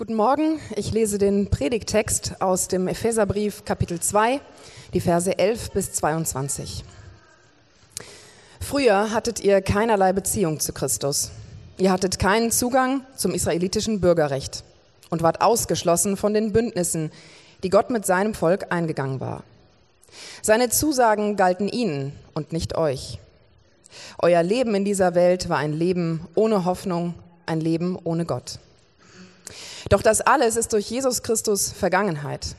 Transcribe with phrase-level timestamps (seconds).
[0.00, 4.40] Guten Morgen, ich lese den Predigtext aus dem Epheserbrief Kapitel 2,
[4.94, 6.84] die Verse 11 bis 22.
[8.62, 11.32] Früher hattet ihr keinerlei Beziehung zu Christus.
[11.76, 14.64] Ihr hattet keinen Zugang zum israelitischen Bürgerrecht
[15.10, 17.12] und wart ausgeschlossen von den Bündnissen,
[17.62, 19.44] die Gott mit seinem Volk eingegangen war.
[20.40, 23.18] Seine Zusagen galten ihnen und nicht euch.
[24.18, 27.12] Euer Leben in dieser Welt war ein Leben ohne Hoffnung,
[27.44, 28.60] ein Leben ohne Gott.
[29.88, 32.56] Doch das alles ist durch Jesus Christus Vergangenheit.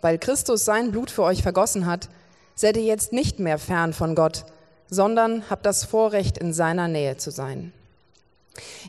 [0.00, 2.08] Weil Christus sein Blut für euch vergossen hat,
[2.54, 4.44] seid ihr jetzt nicht mehr fern von Gott,
[4.88, 7.72] sondern habt das Vorrecht, in seiner Nähe zu sein.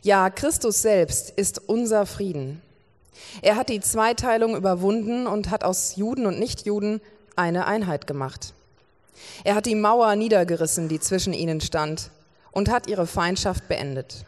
[0.02, 2.62] Ja, Christus selbst ist unser Frieden.
[3.42, 7.02] Er hat die Zweiteilung überwunden und hat aus Juden und Nichtjuden
[7.36, 8.54] eine Einheit gemacht.
[9.44, 12.10] Er hat die Mauer niedergerissen, die zwischen ihnen stand,
[12.52, 14.26] und hat ihre Feindschaft beendet.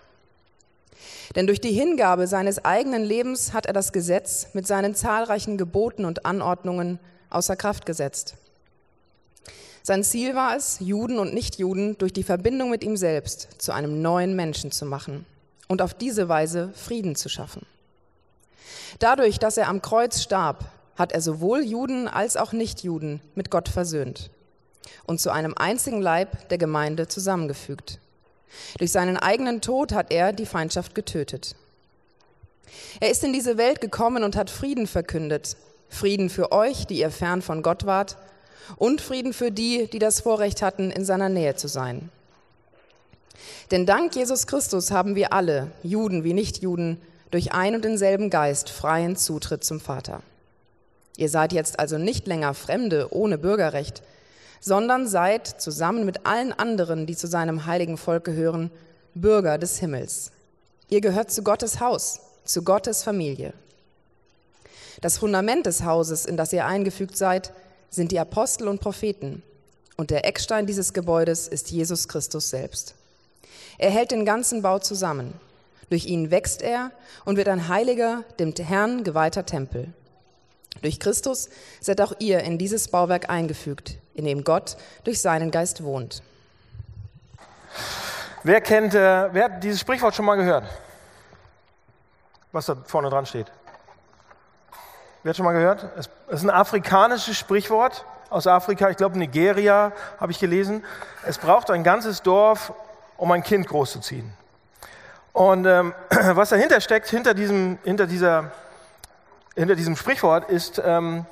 [1.35, 6.05] Denn durch die Hingabe seines eigenen Lebens hat er das Gesetz mit seinen zahlreichen Geboten
[6.05, 8.35] und Anordnungen außer Kraft gesetzt.
[9.81, 14.01] Sein Ziel war es, Juden und Nichtjuden durch die Verbindung mit ihm selbst zu einem
[14.01, 15.25] neuen Menschen zu machen
[15.67, 17.65] und auf diese Weise Frieden zu schaffen.
[18.99, 23.67] Dadurch, dass er am Kreuz starb, hat er sowohl Juden als auch Nichtjuden mit Gott
[23.67, 24.29] versöhnt
[25.05, 27.99] und zu einem einzigen Leib der Gemeinde zusammengefügt.
[28.77, 31.55] Durch seinen eigenen Tod hat er die Feindschaft getötet.
[32.99, 35.57] Er ist in diese Welt gekommen und hat Frieden verkündet.
[35.89, 38.17] Frieden für euch, die ihr fern von Gott wart,
[38.77, 42.09] und Frieden für die, die das Vorrecht hatten, in seiner Nähe zu sein.
[43.71, 47.01] Denn dank Jesus Christus haben wir alle, Juden wie Nichtjuden,
[47.31, 50.21] durch ein und denselben Geist freien Zutritt zum Vater.
[51.17, 54.03] Ihr seid jetzt also nicht länger Fremde ohne Bürgerrecht,
[54.63, 58.71] sondern seid zusammen mit allen anderen, die zu seinem heiligen Volk gehören,
[59.13, 60.31] Bürger des Himmels.
[60.87, 63.53] Ihr gehört zu Gottes Haus, zu Gottes Familie.
[65.01, 67.51] Das Fundament des Hauses, in das ihr eingefügt seid,
[67.89, 69.43] sind die Apostel und Propheten.
[69.97, 72.95] Und der Eckstein dieses Gebäudes ist Jesus Christus selbst.
[73.77, 75.33] Er hält den ganzen Bau zusammen.
[75.89, 76.91] Durch ihn wächst er
[77.25, 79.89] und wird ein heiliger, dem Herrn geweihter Tempel.
[80.81, 81.49] Durch Christus
[81.81, 86.21] seid auch ihr in dieses Bauwerk eingefügt, in dem Gott durch seinen Geist wohnt.
[88.43, 90.65] Wer kennt, äh, wer hat dieses Sprichwort schon mal gehört?
[92.51, 93.51] Was da vorne dran steht.
[95.23, 95.85] Wer hat schon mal gehört?
[95.95, 100.83] Es ist ein afrikanisches Sprichwort aus Afrika, ich glaube Nigeria, habe ich gelesen.
[101.25, 102.73] Es braucht ein ganzes Dorf,
[103.15, 104.33] um ein Kind großzuziehen.
[105.31, 108.51] Und ähm, was dahinter steckt, hinter, diesem, hinter, dieser,
[109.55, 111.25] hinter diesem Sprichwort, ist ähm,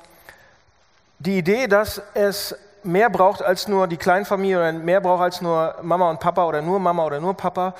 [1.18, 5.76] die Idee, dass es mehr braucht als nur die Kleinfamilie oder mehr braucht als nur
[5.82, 7.74] Mama und Papa oder nur Mama oder nur Papa,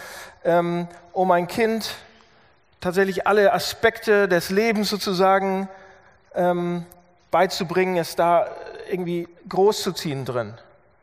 [0.44, 1.94] ähm, um ein Kind
[2.80, 5.68] tatsächlich alle Aspekte des Lebens sozusagen
[6.34, 6.84] ähm,
[7.30, 8.46] beizubringen, es da
[8.90, 10.54] irgendwie großzuziehen drin.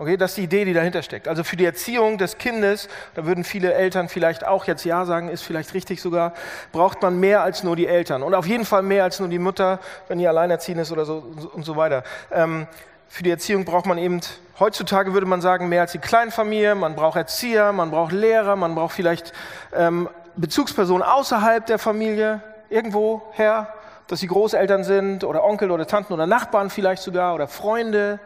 [0.02, 1.28] Okay, das ist die Idee, die dahinter steckt.
[1.28, 5.28] Also für die Erziehung des Kindes, da würden viele Eltern vielleicht auch jetzt Ja sagen,
[5.28, 6.34] ist vielleicht richtig sogar,
[6.72, 8.24] braucht man mehr als nur die Eltern.
[8.24, 11.22] Und auf jeden Fall mehr als nur die Mutter, wenn die alleinerziehend ist oder so
[11.52, 12.04] und so weiter.
[12.32, 12.66] Ähm,
[13.10, 14.22] für die Erziehung braucht man eben,
[14.58, 18.76] heutzutage würde man sagen, mehr als die Kleinfamilie, man braucht Erzieher, man braucht Lehrer, man
[18.76, 19.34] braucht vielleicht
[19.76, 22.40] ähm, Bezugspersonen außerhalb der Familie,
[22.70, 23.74] irgendwo her,
[24.10, 28.20] dass sie Großeltern sind oder Onkel oder Tanten oder Nachbarn vielleicht sogar oder Freunde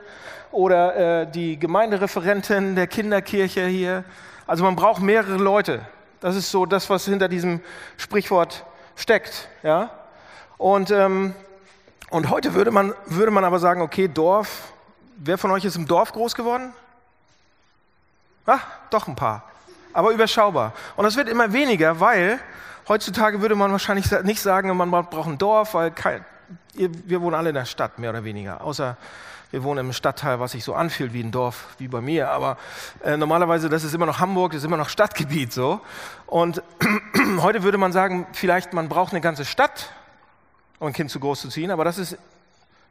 [0.52, 4.06] oder äh, die Gemeindereferentin der Kinderkirche hier.
[4.48, 5.82] Also man braucht mehrere Leute.
[6.22, 7.60] Das ist so das, was hinter diesem
[7.98, 8.64] Sprichwort
[8.96, 9.50] steckt.
[9.62, 9.90] Ja?
[10.58, 11.34] Und, ähm,
[12.10, 14.72] und heute würde man, würde man aber sagen, okay, Dorf,
[15.18, 16.74] wer von euch ist im Dorf groß geworden?
[18.46, 19.44] Ah, doch ein paar,
[19.92, 20.72] aber überschaubar.
[20.96, 22.40] Und das wird immer weniger, weil
[22.88, 26.26] heutzutage würde man wahrscheinlich nicht sagen, man braucht ein Dorf, weil kein,
[26.74, 28.98] wir wohnen alle in der Stadt, mehr oder weniger, außer
[29.54, 32.32] wir wohnen im Stadtteil, was sich so anfühlt wie ein Dorf, wie bei mir.
[32.32, 32.58] Aber
[33.04, 35.80] äh, normalerweise, das ist immer noch Hamburg, das ist immer noch Stadtgebiet so.
[36.26, 36.64] Und
[37.38, 39.92] heute würde man sagen, vielleicht man braucht eine ganze Stadt,
[40.80, 41.70] um ein Kind zu groß zu ziehen.
[41.70, 42.18] Aber das ist,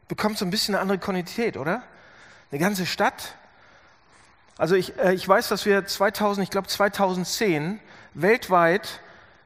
[0.07, 1.83] bekommt so ein bisschen eine andere Konnotation, oder?
[2.49, 3.35] Eine ganze Stadt.
[4.57, 7.81] Also ich, äh, ich weiß, dass wir 2000, ich glaube 2010
[8.13, 9.01] weltweit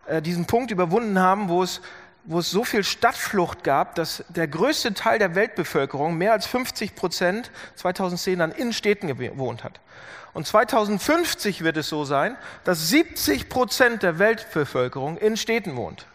[0.08, 1.82] äh, diesen Punkt überwunden haben, wo es
[2.28, 6.94] wo es so viel Stadtflucht gab, dass der größte Teil der Weltbevölkerung, mehr als 50
[6.94, 9.80] Prozent, 2010 dann in Städten gewohnt hat.
[10.34, 16.06] Und 2050 wird es so sein, dass 70 Prozent der Weltbevölkerung in Städten wohnt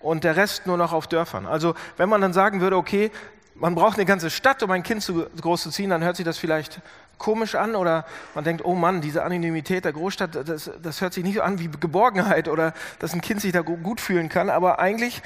[0.00, 1.46] und der Rest nur noch auf Dörfern.
[1.46, 3.10] Also wenn man dann sagen würde, okay,
[3.54, 6.26] man braucht eine ganze Stadt, um ein Kind zu groß zu ziehen, dann hört sich
[6.26, 6.80] das vielleicht
[7.22, 8.04] komisch an oder
[8.34, 11.60] man denkt, oh Mann, diese Anonymität der Großstadt, das, das hört sich nicht so an
[11.60, 14.50] wie Geborgenheit oder dass ein Kind sich da gut fühlen kann.
[14.50, 15.22] Aber eigentlich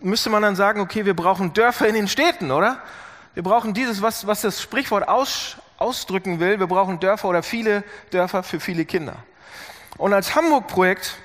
[0.00, 2.78] müsste man dann sagen, okay, wir brauchen Dörfer in den Städten, oder?
[3.34, 6.58] Wir brauchen dieses, was, was das Sprichwort aus, ausdrücken will.
[6.58, 9.14] Wir brauchen Dörfer oder viele Dörfer für viele Kinder.
[9.98, 11.16] Und als Hamburg-Projekt,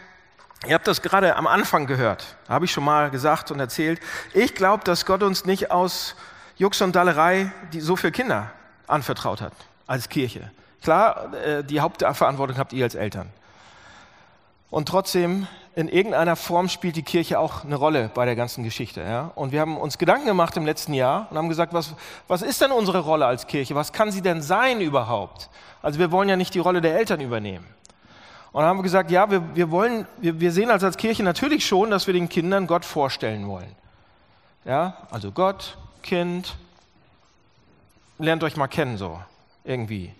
[0.67, 3.99] ihr habt das gerade am Anfang gehört, habe ich schon mal gesagt und erzählt,
[4.33, 6.15] ich glaube, dass Gott uns nicht aus
[6.57, 8.51] Jux und Dallerei die so viele Kinder
[8.87, 9.53] anvertraut hat
[9.87, 10.51] als Kirche.
[10.81, 13.29] Klar, äh, die Hauptverantwortung habt ihr als Eltern.
[14.69, 19.01] Und trotzdem, in irgendeiner Form spielt die Kirche auch eine Rolle bei der ganzen Geschichte.
[19.01, 19.31] Ja?
[19.35, 21.93] Und wir haben uns Gedanken gemacht im letzten Jahr und haben gesagt, was,
[22.27, 23.75] was ist denn unsere Rolle als Kirche?
[23.75, 25.49] Was kann sie denn sein überhaupt?
[25.81, 27.65] Also wir wollen ja nicht die Rolle der Eltern übernehmen.
[28.51, 31.23] Und dann haben wir gesagt, ja, wir, wir, wollen, wir, wir sehen als, als Kirche
[31.23, 33.75] natürlich schon, dass wir den Kindern Gott vorstellen wollen.
[34.65, 36.55] Ja, also Gott, Kind,
[38.19, 39.19] lernt euch mal kennen so,
[39.63, 40.13] irgendwie.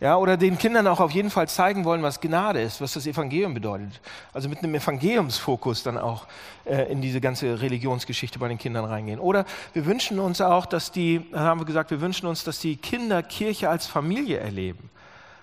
[0.00, 3.06] Ja, oder den Kindern auch auf jeden Fall zeigen wollen, was Gnade ist, was das
[3.06, 4.00] Evangelium bedeutet.
[4.32, 6.26] Also mit einem Evangeliumsfokus dann auch
[6.64, 9.20] äh, in diese ganze Religionsgeschichte bei den Kindern reingehen.
[9.20, 9.44] Oder
[9.74, 13.22] wir wünschen uns auch, dass die, haben wir gesagt, wir wünschen uns, dass die Kinder
[13.22, 14.88] Kirche als Familie erleben.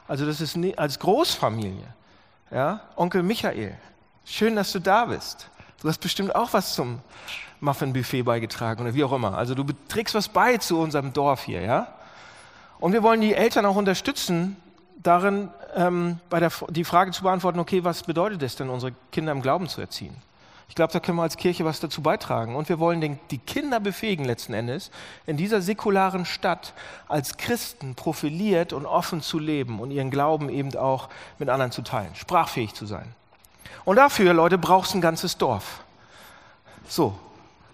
[0.07, 1.85] Also das ist als Großfamilie.
[2.49, 3.77] Ja, Onkel Michael,
[4.25, 5.51] schön, dass du da bist.
[5.81, 6.99] Du hast bestimmt auch was zum
[7.59, 9.37] Muffinbuffet beigetragen oder wie auch immer.
[9.37, 11.93] Also du trägst was bei zu unserem Dorf hier, ja?
[12.79, 14.55] Und wir wollen die Eltern auch unterstützen,
[15.01, 19.31] darin ähm, bei der, die Frage zu beantworten, okay, was bedeutet es denn, unsere Kinder
[19.31, 20.15] im Glauben zu erziehen?
[20.69, 22.55] Ich glaube, da können wir als Kirche was dazu beitragen.
[22.55, 24.91] Und wir wollen den, die Kinder befähigen, letzten Endes,
[25.25, 26.73] in dieser säkularen Stadt
[27.07, 31.09] als Christen profiliert und offen zu leben und ihren Glauben eben auch
[31.39, 33.07] mit anderen zu teilen, sprachfähig zu sein.
[33.85, 35.83] Und dafür, Leute, braucht es ein ganzes Dorf.
[36.87, 37.17] So,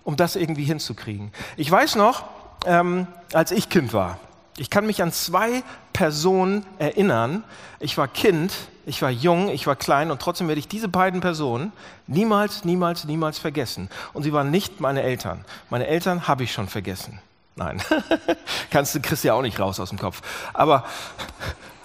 [0.04, 1.32] um das irgendwie hinzukriegen.
[1.58, 2.26] Ich weiß noch,
[2.66, 4.20] ähm, als ich Kind war,
[4.58, 5.64] ich kann mich an zwei
[5.94, 7.44] Personen erinnern.
[7.80, 8.54] Ich war Kind,
[8.86, 11.72] ich war jung, ich war klein und trotzdem werde ich diese beiden Personen
[12.08, 13.90] niemals, niemals, niemals vergessen.
[14.14, 15.46] Und sie waren nicht meine Eltern.
[15.70, 17.20] Meine Eltern habe ich schon vergessen.
[17.56, 17.82] Nein,
[18.72, 20.22] kannst du, kriegst ja auch nicht raus aus dem Kopf.
[20.54, 20.86] Aber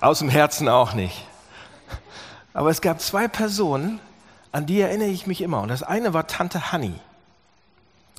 [0.00, 1.26] aus dem Herzen auch nicht.
[2.54, 4.00] Aber es gab zwei Personen,
[4.52, 5.60] an die erinnere ich mich immer.
[5.60, 6.94] Und das eine war Tante Hanni.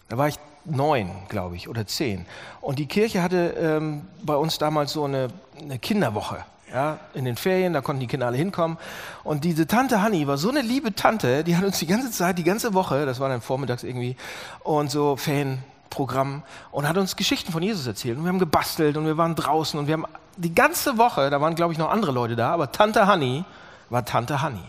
[0.08, 2.26] Da war ich neun, glaube ich, oder zehn.
[2.62, 5.30] Und die Kirche hatte ähm, bei uns damals so eine,
[5.60, 6.46] eine Kinderwoche.
[6.72, 8.78] Ja, in den Ferien, da konnten die Kinder alle hinkommen.
[9.24, 12.38] Und diese Tante Hanni war so eine liebe Tante, die hat uns die ganze Zeit,
[12.38, 14.16] die ganze Woche, das war dann vormittags irgendwie,
[14.64, 18.20] und so Ferienprogramm, und hat uns Geschichten von Jesus erzählt.
[18.20, 20.06] Und wir haben gebastelt und wir waren draußen und wir haben
[20.38, 23.46] die ganze Woche, da waren glaube ich noch andere Leute da, aber Tante Hanni
[23.90, 24.64] war Tante Hanni.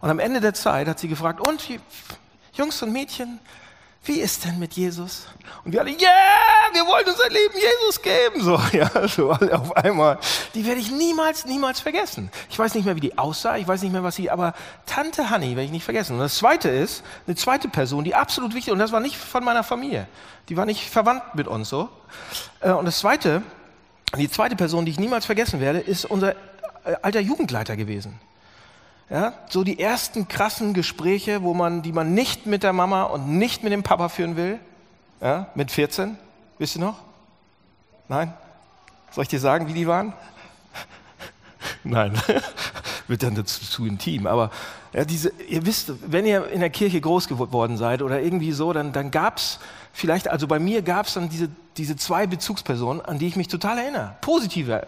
[0.00, 1.62] Und am Ende der Zeit hat sie gefragt, und
[2.54, 3.38] Jungs und Mädchen,
[4.04, 5.26] wie ist denn mit Jesus?
[5.62, 8.42] Und wir alle, yeah, wir wollen unser Leben Jesus geben.
[8.42, 10.18] So, ja, so auf einmal.
[10.54, 12.30] Die werde ich niemals, niemals vergessen.
[12.48, 14.54] Ich weiß nicht mehr, wie die aussah, ich weiß nicht mehr, was sie, aber
[14.86, 16.14] Tante Hanni werde ich nicht vergessen.
[16.14, 19.44] Und das zweite ist, eine zweite Person, die absolut wichtig, und das war nicht von
[19.44, 20.06] meiner Familie.
[20.48, 21.90] Die war nicht verwandt mit uns so.
[22.60, 23.42] Äh, und das zweite,
[24.16, 26.32] die zweite Person, die ich niemals vergessen werde, ist unser
[26.84, 28.18] äh, alter Jugendleiter gewesen.
[29.10, 33.28] Ja, so die ersten krassen Gespräche, wo man, die man nicht mit der Mama und
[33.28, 34.60] nicht mit dem Papa führen will.
[35.20, 36.16] Ja, mit 14,
[36.58, 36.96] wisst ihr noch?
[38.08, 38.32] Nein?
[39.10, 40.12] Soll ich dir sagen, wie die waren?
[41.84, 42.12] Nein,
[43.08, 44.28] wird dann dazu zu intim.
[44.28, 44.52] Aber
[44.92, 48.72] ja, diese, ihr wisst, wenn ihr in der Kirche groß geworden seid oder irgendwie so,
[48.72, 49.58] dann, dann gab es
[49.92, 53.48] vielleicht, also bei mir gab es dann diese, diese zwei Bezugspersonen, an die ich mich
[53.48, 54.14] total erinnere.
[54.20, 54.86] Positive.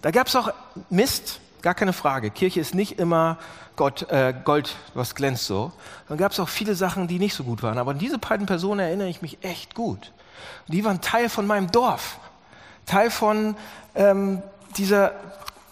[0.00, 0.52] Da gab es auch
[0.88, 2.30] Mist, gar keine Frage.
[2.30, 3.38] Kirche ist nicht immer
[3.76, 5.72] Gott, äh, Gold, was glänzt so.
[6.08, 7.78] Dann gab es auch viele Sachen, die nicht so gut waren.
[7.78, 10.12] Aber an diese beiden Personen erinnere ich mich echt gut.
[10.68, 12.18] die waren Teil von meinem Dorf,
[12.86, 13.56] Teil von
[13.94, 14.42] ähm,
[14.76, 15.12] dieser,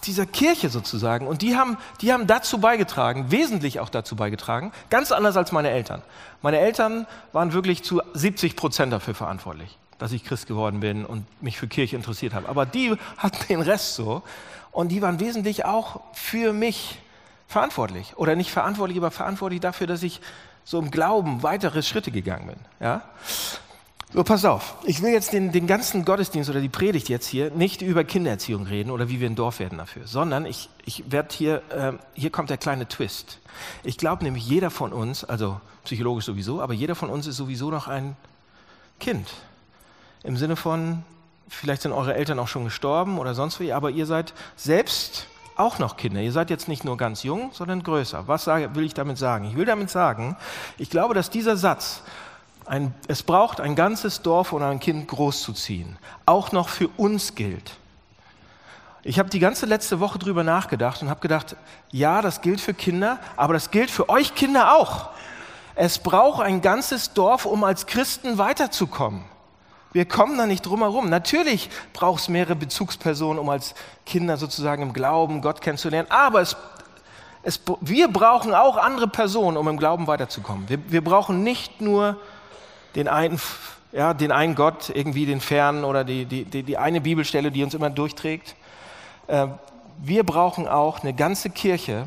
[0.05, 1.26] dieser Kirche sozusagen.
[1.26, 5.71] Und die haben, die haben dazu beigetragen, wesentlich auch dazu beigetragen, ganz anders als meine
[5.71, 6.02] Eltern.
[6.43, 11.25] Meine Eltern waren wirklich zu 70 Prozent dafür verantwortlich, dass ich Christ geworden bin und
[11.43, 12.49] mich für Kirche interessiert habe.
[12.49, 14.23] Aber die hatten den Rest so.
[14.76, 16.99] Und die waren wesentlich auch für mich
[17.49, 18.12] verantwortlich.
[18.18, 20.21] Oder nicht verantwortlich, aber verantwortlich dafür, dass ich
[20.64, 22.59] so im Glauben weitere Schritte gegangen bin.
[22.78, 23.00] Ja?
[24.12, 24.75] So, pass auf.
[24.85, 28.66] Ich will jetzt den, den ganzen Gottesdienst oder die Predigt jetzt hier nicht über Kindererziehung
[28.66, 32.28] reden oder wie wir ein Dorf werden dafür, sondern ich, ich werde hier, äh, hier
[32.28, 33.38] kommt der kleine Twist.
[33.83, 37.71] Ich glaube nämlich, jeder von uns, also psychologisch sowieso, aber jeder von uns ist sowieso
[37.71, 38.14] noch ein
[39.00, 39.26] Kind.
[40.23, 41.02] Im Sinne von,
[41.48, 45.26] vielleicht sind eure Eltern auch schon gestorben oder sonst wie, aber ihr seid selbst
[45.56, 46.20] auch noch Kinder.
[46.20, 48.28] Ihr seid jetzt nicht nur ganz jung, sondern größer.
[48.28, 49.46] Was sage, will ich damit sagen?
[49.46, 50.36] Ich will damit sagen,
[50.78, 52.02] ich glaube, dass dieser Satz,
[52.66, 57.72] ein, es braucht ein ganzes Dorf, um ein Kind großzuziehen, auch noch für uns gilt.
[59.02, 61.54] Ich habe die ganze letzte Woche drüber nachgedacht und habe gedacht,
[61.92, 65.10] ja, das gilt für Kinder, aber das gilt für euch Kinder auch.
[65.76, 69.24] Es braucht ein ganzes Dorf, um als Christen weiterzukommen.
[69.96, 71.08] Wir kommen da nicht drum herum.
[71.08, 73.74] Natürlich braucht es mehrere Bezugspersonen, um als
[74.04, 76.10] Kinder sozusagen im Glauben Gott kennenzulernen.
[76.10, 76.54] Aber es,
[77.42, 80.68] es, wir brauchen auch andere Personen, um im Glauben weiterzukommen.
[80.68, 82.20] Wir, wir brauchen nicht nur
[82.94, 83.40] den einen,
[83.90, 87.64] ja, den einen Gott, irgendwie den Fernen oder die, die, die, die eine Bibelstelle, die
[87.64, 88.54] uns immer durchträgt.
[89.28, 89.46] Äh,
[89.96, 92.06] wir brauchen auch eine ganze Kirche,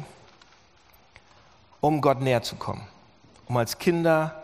[1.81, 2.83] um Gott näher zu kommen,
[3.47, 4.43] um als Kinder,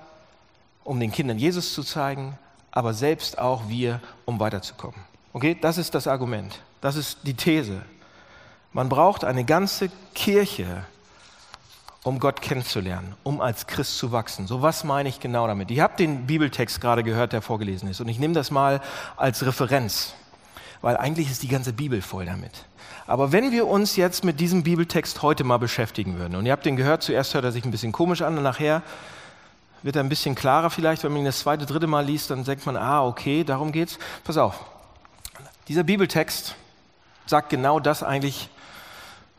[0.83, 2.39] um den Kindern Jesus zu zeigen,
[2.75, 4.99] aber selbst auch wir, um weiterzukommen.
[5.33, 7.81] Okay, das ist das Argument, das ist die These.
[8.71, 10.85] Man braucht eine ganze Kirche,
[12.03, 14.45] um Gott kennenzulernen, um als Christ zu wachsen.
[14.45, 15.71] So was meine ich genau damit.
[15.71, 18.81] Ich habe den Bibeltext gerade gehört, der vorgelesen ist, und ich nehme das mal
[19.15, 20.13] als Referenz,
[20.81, 22.65] weil eigentlich ist die ganze Bibel voll damit.
[23.07, 26.65] Aber wenn wir uns jetzt mit diesem Bibeltext heute mal beschäftigen würden, und ihr habt
[26.65, 28.83] den gehört, zuerst hört er sich ein bisschen komisch an und nachher
[29.85, 32.43] wird er ein bisschen klarer vielleicht, wenn man ihn das zweite, dritte Mal liest, dann
[32.43, 33.99] denkt man, ah, okay, darum geht's.
[34.23, 34.65] Pass auf,
[35.67, 36.55] dieser Bibeltext
[37.27, 38.49] sagt genau das eigentlich,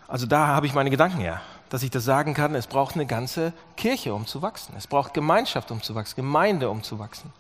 [0.07, 3.07] also da habe ich meine Gedanken her, dass ich das sagen kann, es braucht eine
[3.07, 4.77] ganze Kirche, um zu wachsen.
[4.79, 7.33] Es braucht Gemeinschaft, um zu wachsen, Gemeinde, um zu wachsen.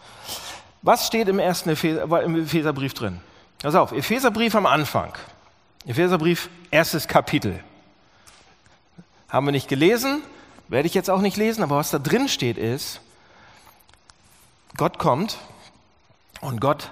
[0.82, 3.20] Was steht im ersten Epheserbrief drin?
[3.62, 5.12] Pass auf, Epheserbrief am Anfang.
[5.86, 7.60] Epheserbrief, erstes Kapitel.
[9.28, 10.22] Haben wir nicht gelesen,
[10.68, 13.00] werde ich jetzt auch nicht lesen, aber was da drin steht ist,
[14.76, 15.38] Gott kommt
[16.40, 16.90] und Gott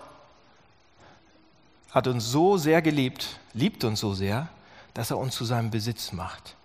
[1.90, 4.48] hat uns so sehr geliebt, liebt uns so sehr,
[4.94, 6.56] dass er uns zu seinem Besitz macht,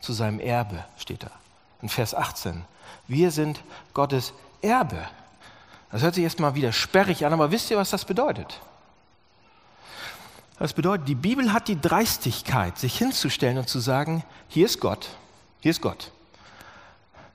[0.00, 1.30] zu seinem Erbe steht da.
[1.82, 2.64] In Vers 18.
[3.08, 3.60] Wir sind
[3.92, 4.32] Gottes
[4.62, 5.06] Erbe.
[5.90, 8.60] Das hört sich erstmal wieder sperrig an, aber wisst ihr, was das bedeutet?
[10.58, 15.08] Das bedeutet, die Bibel hat die Dreistigkeit, sich hinzustellen und zu sagen, hier ist Gott,
[15.60, 16.10] hier ist Gott.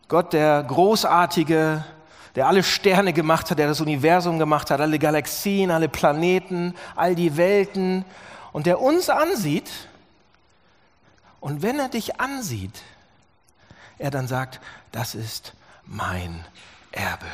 [0.10, 1.86] Gott, der Großartige,
[2.34, 7.13] der alle Sterne gemacht hat, der das Universum gemacht hat, alle Galaxien, alle Planeten, all
[7.13, 8.04] die Welten
[8.51, 9.70] und der uns ansieht.
[11.39, 12.82] Und wenn er dich ansieht,
[14.00, 14.60] er dann sagt,
[14.92, 15.54] das ist
[15.86, 16.44] mein
[16.92, 17.28] Erbe.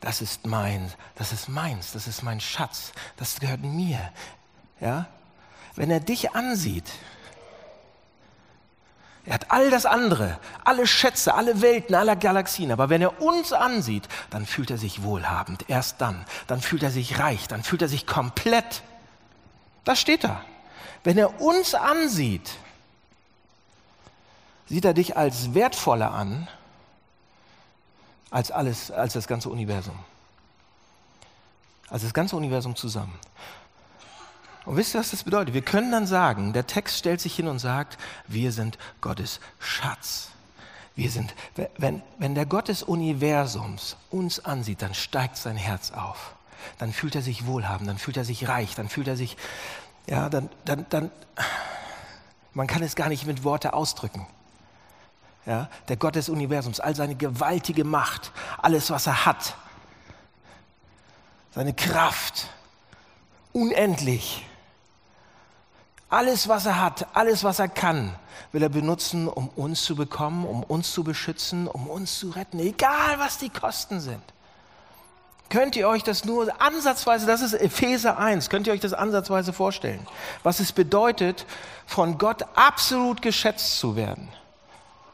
[0.00, 4.00] Das ist mein, das ist meins, das ist mein Schatz, das gehört mir.
[4.80, 5.06] Ja?
[5.76, 6.90] Wenn er dich ansieht,
[9.26, 12.72] er hat all das andere, alle Schätze, alle Welten, alle Galaxien.
[12.72, 15.66] Aber wenn er uns ansieht, dann fühlt er sich wohlhabend.
[15.68, 16.24] Erst dann.
[16.46, 17.46] Dann fühlt er sich reich.
[17.46, 18.82] Dann fühlt er sich komplett.
[19.84, 20.42] Das steht da.
[21.04, 22.50] Wenn er uns ansieht,
[24.68, 26.48] sieht er dich als wertvoller an
[28.30, 29.98] als alles, als das ganze Universum.
[31.88, 33.18] Als das ganze Universum zusammen.
[34.64, 35.54] Und wisst ihr, was das bedeutet?
[35.54, 40.30] Wir können dann sagen, der Text stellt sich hin und sagt, wir sind Gottes Schatz.
[40.94, 41.34] Wir sind,
[41.78, 46.34] wenn, wenn der Gott des Universums uns ansieht, dann steigt sein Herz auf.
[46.78, 49.38] Dann fühlt er sich wohlhabend, dann fühlt er sich reich, dann fühlt er sich,
[50.06, 51.10] ja, dann, dann, dann,
[52.52, 54.26] man kann es gar nicht mit Worte ausdrücken.
[55.46, 59.56] Ja, der Gott des Universums, all seine gewaltige Macht, alles, was er hat,
[61.54, 62.48] seine Kraft,
[63.52, 64.46] unendlich.
[66.10, 68.14] Alles, was er hat, alles, was er kann,
[68.50, 72.58] will er benutzen, um uns zu bekommen, um uns zu beschützen, um uns zu retten,
[72.58, 74.22] egal was die Kosten sind.
[75.50, 79.52] Könnt ihr euch das nur ansatzweise, das ist Epheser 1, könnt ihr euch das ansatzweise
[79.52, 80.04] vorstellen,
[80.42, 81.46] was es bedeutet,
[81.86, 84.28] von Gott absolut geschätzt zu werden?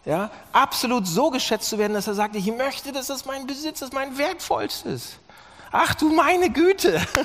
[0.06, 3.82] Ja, absolut so geschätzt zu werden, dass er sagt, ich möchte, dass das mein Besitz
[3.82, 5.16] ist, mein wertvollstes.
[5.72, 7.00] Ach du meine Güte.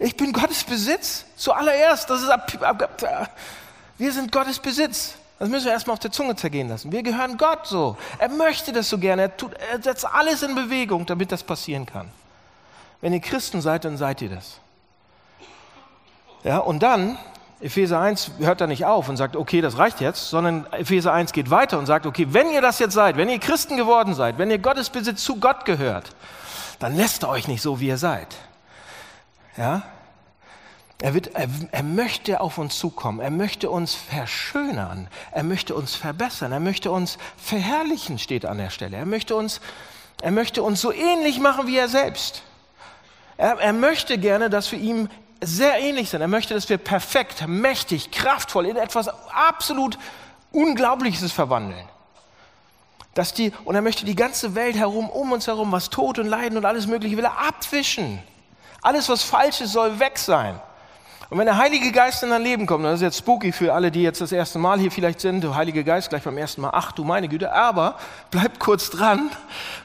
[0.00, 1.26] Ich bin Gottes Besitz.
[1.36, 2.30] Zuallererst, das ist
[3.98, 5.14] wir sind Gottes Besitz.
[5.38, 6.90] Das müssen wir erstmal auf der Zunge zergehen lassen.
[6.90, 7.98] Wir gehören Gott so.
[8.18, 9.22] Er möchte das so gerne.
[9.22, 12.10] Er, tut, er setzt alles in Bewegung, damit das passieren kann.
[13.02, 14.58] Wenn ihr Christen seid, dann seid ihr das.
[16.44, 17.18] Ja, und dann,
[17.60, 21.32] Epheser 1 hört da nicht auf und sagt, okay, das reicht jetzt, sondern Epheser 1
[21.32, 24.38] geht weiter und sagt, okay, wenn ihr das jetzt seid, wenn ihr Christen geworden seid,
[24.38, 26.14] wenn ihr Gottes Besitz zu Gott gehört,
[26.78, 28.28] dann lässt er euch nicht so, wie ihr seid.
[29.56, 29.82] Ja?
[31.02, 33.20] Er, wird, er, er, möchte auf uns zukommen.
[33.20, 35.08] Er möchte uns verschönern.
[35.32, 36.52] Er möchte uns verbessern.
[36.52, 38.98] Er möchte uns verherrlichen, steht an der Stelle.
[38.98, 39.60] Er möchte uns,
[40.20, 42.42] er möchte uns so ähnlich machen wie er selbst.
[43.38, 45.08] Er, er möchte gerne, dass wir ihm
[45.42, 46.20] sehr ähnlich sind.
[46.20, 49.98] Er möchte, dass wir perfekt, mächtig, kraftvoll in etwas absolut
[50.52, 51.88] Unglaubliches verwandeln.
[53.14, 56.26] Dass die, und er möchte die ganze Welt herum, um uns herum, was Tod und
[56.26, 58.22] Leiden und alles Mögliche will er abwischen.
[58.82, 60.60] Alles, was falsch ist, soll weg sein.
[61.30, 63.92] Und wenn der Heilige Geist in dein Leben kommt, das ist jetzt spooky für alle,
[63.92, 66.70] die jetzt das erste Mal hier vielleicht sind, der Heilige Geist gleich beim ersten Mal,
[66.72, 67.96] ach du meine Güte, aber
[68.32, 69.30] bleibt kurz dran,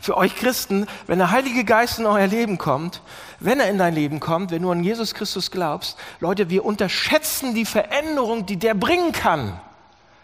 [0.02, 3.02] für euch Christen, wenn der Heilige Geist in euer Leben kommt,
[3.40, 7.54] wenn er in dein Leben kommt, wenn du an Jesus Christus glaubst, Leute, wir unterschätzen
[7.54, 9.60] die Veränderung, die der bringen kann.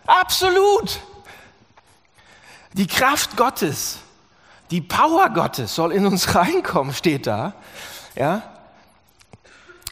[0.07, 1.01] Absolut.
[2.73, 3.99] Die Kraft Gottes,
[4.71, 7.53] die Power Gottes soll in uns reinkommen, steht da.
[8.15, 8.41] Ja?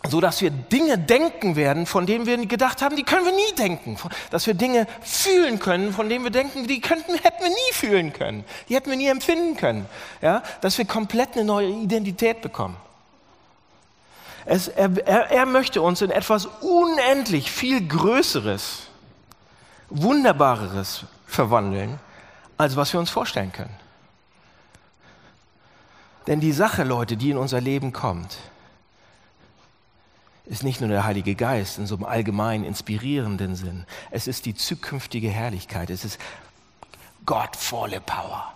[0.08, 3.54] So dass wir Dinge denken werden, von denen wir gedacht haben, die können wir nie
[3.58, 3.98] denken.
[4.32, 8.14] Dass wir Dinge fühlen können, von denen wir denken, die könnten, hätten wir nie fühlen
[8.14, 8.46] können.
[8.70, 9.88] Die hätten wir nie empfinden können.
[10.22, 10.42] Ja?
[10.62, 12.78] Dass wir komplett eine neue Identität bekommen.
[14.46, 18.84] Es, er, er, er möchte uns in etwas unendlich viel Größeres,
[19.90, 22.00] Wunderbareres verwandeln,
[22.58, 23.76] als was wir uns vorstellen können.
[26.28, 28.38] Denn die Sache, Leute, die in unser Leben kommt,
[30.50, 33.86] ist nicht nur der Heilige Geist in so einem allgemein inspirierenden Sinn.
[34.10, 35.92] Es ist die zukünftige Herrlichkeit.
[35.92, 36.20] Es ist
[37.24, 38.52] gottvolle Power,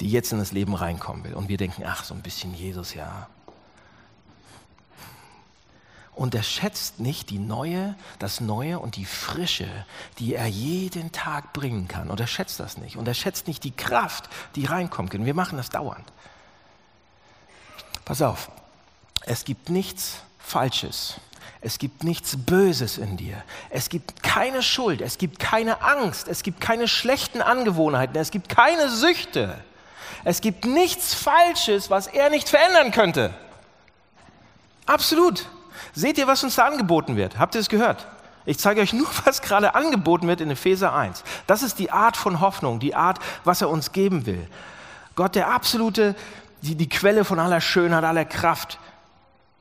[0.00, 1.32] die jetzt in das Leben reinkommen will.
[1.32, 3.28] Und wir denken, ach, so ein bisschen Jesus, ja.
[6.14, 9.86] Unterschätzt nicht die neue, das Neue und die Frische,
[10.18, 12.10] die er jeden Tag bringen kann.
[12.10, 12.96] Unterschätzt das nicht.
[12.96, 15.24] Unterschätzt nicht die Kraft, die reinkommen kann.
[15.24, 16.12] Wir machen das dauernd.
[18.04, 18.50] Pass auf,
[19.26, 21.16] es gibt nichts Falsches.
[21.60, 23.42] Es gibt nichts Böses in dir.
[23.70, 25.00] Es gibt keine Schuld.
[25.00, 26.28] Es gibt keine Angst.
[26.28, 28.16] Es gibt keine schlechten Angewohnheiten.
[28.16, 29.58] Es gibt keine Süchte.
[30.24, 33.34] Es gibt nichts Falsches, was er nicht verändern könnte.
[34.86, 35.46] Absolut.
[35.94, 37.38] Seht ihr, was uns da angeboten wird?
[37.38, 38.06] Habt ihr es gehört?
[38.44, 41.24] Ich zeige euch nur, was gerade angeboten wird in Epheser 1.
[41.46, 44.46] Das ist die Art von Hoffnung, die Art, was er uns geben will.
[45.16, 46.14] Gott, der absolute,
[46.62, 48.78] die, die Quelle von aller Schönheit, aller Kraft,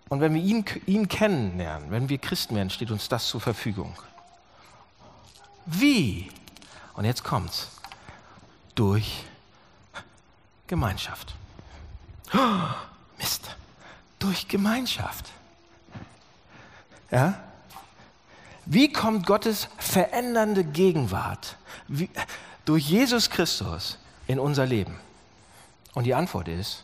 [0.09, 3.93] und wenn wir ihn, ihn kennenlernen, wenn wir Christen werden, steht uns das zur Verfügung.
[5.65, 6.29] Wie?
[6.93, 7.69] Und jetzt kommt's.
[8.75, 9.23] Durch
[10.67, 11.35] Gemeinschaft.
[12.33, 12.37] Oh,
[13.17, 13.55] Mist.
[14.19, 15.25] Durch Gemeinschaft.
[17.11, 17.39] Ja?
[18.65, 21.55] Wie kommt Gottes verändernde Gegenwart
[21.87, 22.09] wie,
[22.65, 24.99] durch Jesus Christus in unser Leben?
[25.93, 26.83] Und die Antwort ist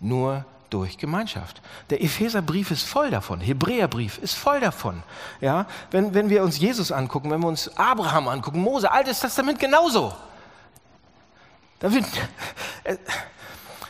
[0.00, 1.60] nur durch Gemeinschaft.
[1.90, 5.02] Der Epheserbrief ist voll davon, Hebräerbrief ist voll davon.
[5.40, 5.66] Ja?
[5.90, 10.14] Wenn, wenn wir uns Jesus angucken, wenn wir uns Abraham angucken, Mose, Altes Testament genauso.
[11.80, 12.04] Da wird,
[12.84, 12.96] äh,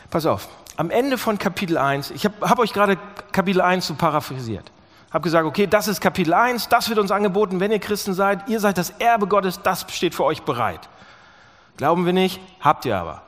[0.09, 2.97] pass auf, am Ende von Kapitel 1, ich habe hab euch gerade
[3.31, 4.71] Kapitel 1 so paraphrasiert,
[5.11, 8.47] habe gesagt, okay, das ist Kapitel 1, das wird uns angeboten, wenn ihr Christen seid,
[8.49, 10.89] ihr seid das Erbe Gottes, das steht für euch bereit.
[11.77, 13.23] Glauben wir nicht, habt ihr aber.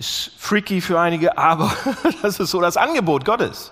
[0.00, 1.70] Ist freaky für einige, aber
[2.22, 3.70] das ist so das Angebot Gottes.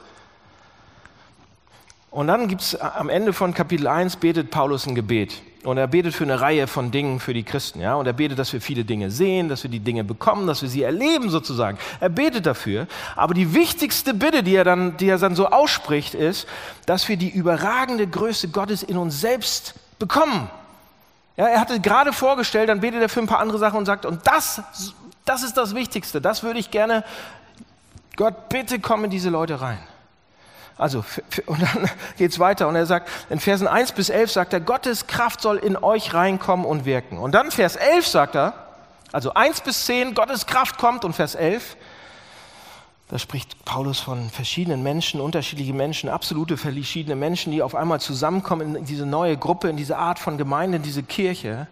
[2.10, 5.40] Und dann gibt es äh, am Ende von Kapitel 1 betet Paulus ein Gebet.
[5.64, 7.80] Und er betet für eine Reihe von Dingen für die Christen.
[7.80, 7.94] Ja?
[7.94, 10.68] Und er betet, dass wir viele Dinge sehen, dass wir die Dinge bekommen, dass wir
[10.68, 11.78] sie erleben sozusagen.
[11.98, 12.86] Er betet dafür.
[13.16, 16.46] Aber die wichtigste Bitte, die er dann, die er dann so ausspricht, ist,
[16.84, 20.50] dass wir die überragende Größe Gottes in uns selbst bekommen.
[21.38, 24.04] Ja, er hatte gerade vorgestellt, dann betet er für ein paar andere Sachen und sagt,
[24.04, 24.62] und das
[25.28, 26.20] das ist das Wichtigste.
[26.20, 27.04] Das würde ich gerne.
[28.16, 29.78] Gott, bitte komm in diese Leute rein.
[30.76, 31.04] Also,
[31.46, 34.60] und dann geht es weiter und er sagt, in Versen 1 bis 11 sagt er,
[34.60, 37.18] Gottes Kraft soll in euch reinkommen und wirken.
[37.18, 38.54] Und dann Vers 11 sagt er,
[39.12, 41.76] also 1 bis 10, Gottes Kraft kommt und Vers 11,
[43.08, 48.76] da spricht Paulus von verschiedenen Menschen, unterschiedliche Menschen, absolute verschiedene Menschen, die auf einmal zusammenkommen
[48.76, 51.68] in diese neue Gruppe, in diese Art von Gemeinde, in diese Kirche.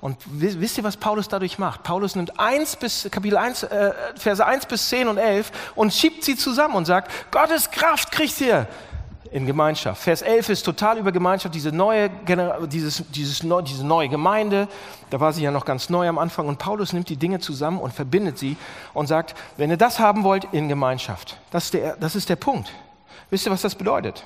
[0.00, 1.82] Und wisst ihr, was Paulus dadurch macht?
[1.82, 6.24] Paulus nimmt 1 bis, Kapitel 1, äh, Verse 1 bis 10 und 11 und schiebt
[6.24, 8.66] sie zusammen und sagt, Gottes Kraft kriegt ihr
[9.30, 10.02] in Gemeinschaft.
[10.02, 12.10] Vers 11 ist total über Gemeinschaft, diese neue,
[12.66, 14.68] dieses, dieses, diese neue Gemeinde.
[15.10, 16.48] Da war sie ja noch ganz neu am Anfang.
[16.48, 18.56] Und Paulus nimmt die Dinge zusammen und verbindet sie
[18.94, 21.36] und sagt, wenn ihr das haben wollt, in Gemeinschaft.
[21.50, 22.72] Das ist der, das ist der Punkt.
[23.28, 24.24] Wisst ihr, was das bedeutet?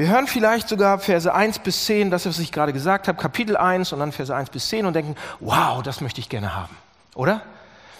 [0.00, 3.54] Wir hören vielleicht sogar Verse 1 bis 10, das, was ich gerade gesagt habe, Kapitel
[3.54, 6.74] 1 und dann Verse 1 bis 10 und denken, wow, das möchte ich gerne haben.
[7.14, 7.42] Oder?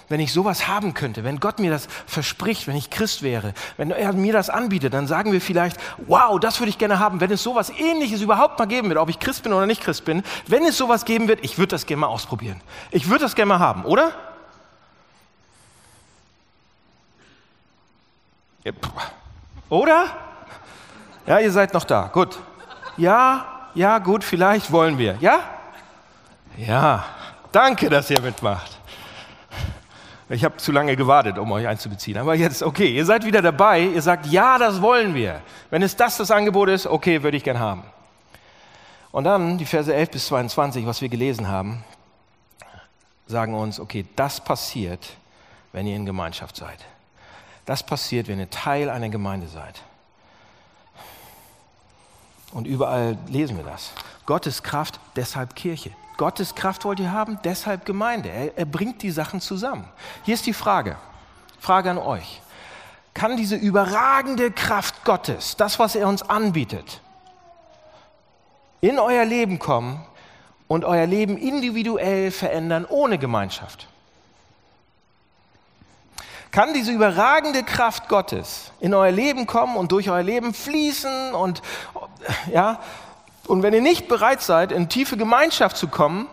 [0.09, 3.91] Wenn ich sowas haben könnte, wenn Gott mir das verspricht, wenn ich Christ wäre, wenn
[3.91, 7.21] er mir das anbietet, dann sagen wir vielleicht, wow, das würde ich gerne haben.
[7.21, 10.07] Wenn es sowas ähnliches überhaupt mal geben wird, ob ich Christ bin oder nicht Christ
[10.07, 12.63] bin, wenn es sowas geben wird, ich würde das gerne mal ausprobieren.
[12.93, 14.13] Ich würde das gerne mal haben, oder?
[19.69, 20.30] Oder?
[21.27, 22.11] Ja, ihr seid noch da.
[22.13, 22.39] Gut.
[22.97, 25.17] Ja, ja, gut, vielleicht wollen wir.
[25.21, 25.41] Ja?
[26.57, 27.05] Ja.
[27.53, 28.79] Danke, dass ihr mitmacht.
[30.29, 32.17] Ich habe zu lange gewartet, um euch einzubeziehen.
[32.17, 33.81] Aber jetzt, okay, ihr seid wieder dabei.
[33.81, 35.41] Ihr sagt, ja, das wollen wir.
[35.71, 37.83] Wenn es das das Angebot ist, okay, würde ich gern haben.
[39.11, 41.85] Und dann die Verse 11 bis 22, was wir gelesen haben,
[43.27, 45.17] sagen uns, okay, das passiert,
[45.73, 46.79] wenn ihr in Gemeinschaft seid.
[47.67, 49.83] Das passiert, wenn ihr Teil einer Gemeinde seid.
[52.53, 53.93] Und überall lesen wir das.
[54.27, 55.91] Gottes Kraft, deshalb Kirche.
[56.17, 58.29] Gottes Kraft wollt ihr haben, deshalb Gemeinde.
[58.29, 59.85] Er, er bringt die Sachen zusammen.
[60.25, 60.97] Hier ist die Frage,
[61.59, 62.43] Frage an euch.
[63.15, 67.01] Kann diese überragende Kraft Gottes, das, was er uns anbietet,
[68.81, 70.01] in euer Leben kommen
[70.69, 73.90] und euer Leben individuell verändern ohne Gemeinschaft?
[76.51, 81.63] Kann diese überragende Kraft Gottes in euer Leben kommen und durch euer Leben fließen und
[82.53, 82.81] ja,
[83.47, 86.29] und wenn ihr nicht bereit seid, in tiefe Gemeinschaft zu kommen,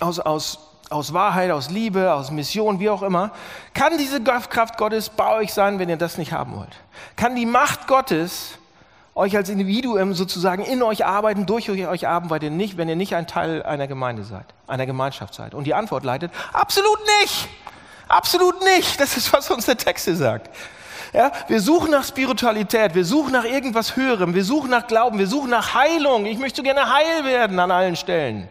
[0.00, 0.58] aus, aus,
[0.90, 3.32] aus Wahrheit, aus Liebe, aus Mission, wie auch immer,
[3.74, 6.76] kann diese Kraft Gottes bei euch sein, wenn ihr das nicht haben wollt.
[7.16, 8.58] Kann die Macht Gottes
[9.14, 13.26] euch als Individuum sozusagen in euch arbeiten, durch euch arbeiten, nicht, wenn ihr nicht ein
[13.26, 15.54] Teil einer Gemeinde seid, einer Gemeinschaft seid.
[15.54, 17.48] Und die Antwort leitet, absolut nicht.
[18.08, 18.98] Absolut nicht.
[19.00, 20.50] Das ist, was uns der Text sagt.
[21.12, 25.26] Ja, wir suchen nach Spiritualität, wir suchen nach irgendwas Höherem, wir suchen nach Glauben, wir
[25.26, 26.26] suchen nach Heilung.
[26.26, 28.48] Ich möchte gerne heil werden an allen Stellen.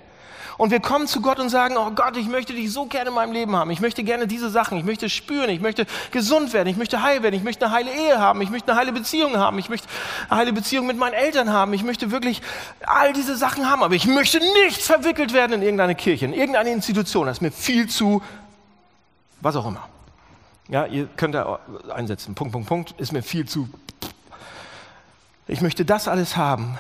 [0.58, 3.16] Und wir kommen zu Gott und sagen, oh Gott, ich möchte dich so gerne in
[3.16, 3.70] meinem Leben haben.
[3.70, 4.78] Ich möchte gerne diese Sachen.
[4.80, 5.52] Ich möchte spüren.
[5.52, 6.68] Ich möchte gesund werden.
[6.68, 7.36] Ich möchte heil werden.
[7.36, 8.42] Ich möchte eine heile Ehe haben.
[8.42, 9.60] Ich möchte eine heile Beziehung haben.
[9.60, 9.88] Ich möchte
[10.30, 11.74] eine heile Beziehung mit meinen Eltern haben.
[11.74, 12.42] Ich möchte wirklich
[12.84, 13.84] all diese Sachen haben.
[13.84, 17.28] Aber ich möchte nicht verwickelt werden in irgendeine Kirche, in irgendeine Institution.
[17.28, 18.24] Das ist mir viel zu,
[19.42, 19.88] was auch immer.
[20.70, 21.60] Ja, ihr könnt da
[21.94, 22.36] einsetzen.
[22.36, 22.92] Punkt, Punkt, Punkt.
[23.00, 23.70] Ist mir viel zu.
[25.48, 26.78] Ich möchte das alles haben,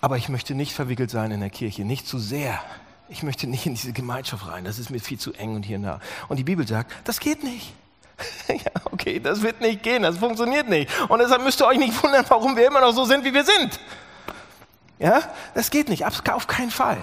[0.00, 1.84] aber ich möchte nicht verwickelt sein in der Kirche.
[1.84, 2.58] Nicht zu sehr.
[3.08, 4.64] Ich möchte nicht in diese Gemeinschaft rein.
[4.64, 6.00] Das ist mir viel zu eng und hier und da.
[6.28, 7.72] Und die Bibel sagt, das geht nicht.
[8.48, 10.02] ja, okay, das wird nicht gehen.
[10.02, 10.90] Das funktioniert nicht.
[11.08, 13.44] Und deshalb müsst ihr euch nicht wundern, warum wir immer noch so sind, wie wir
[13.44, 13.78] sind.
[14.98, 15.20] Ja,
[15.54, 16.04] das geht nicht.
[16.04, 16.98] Auf keinen Fall.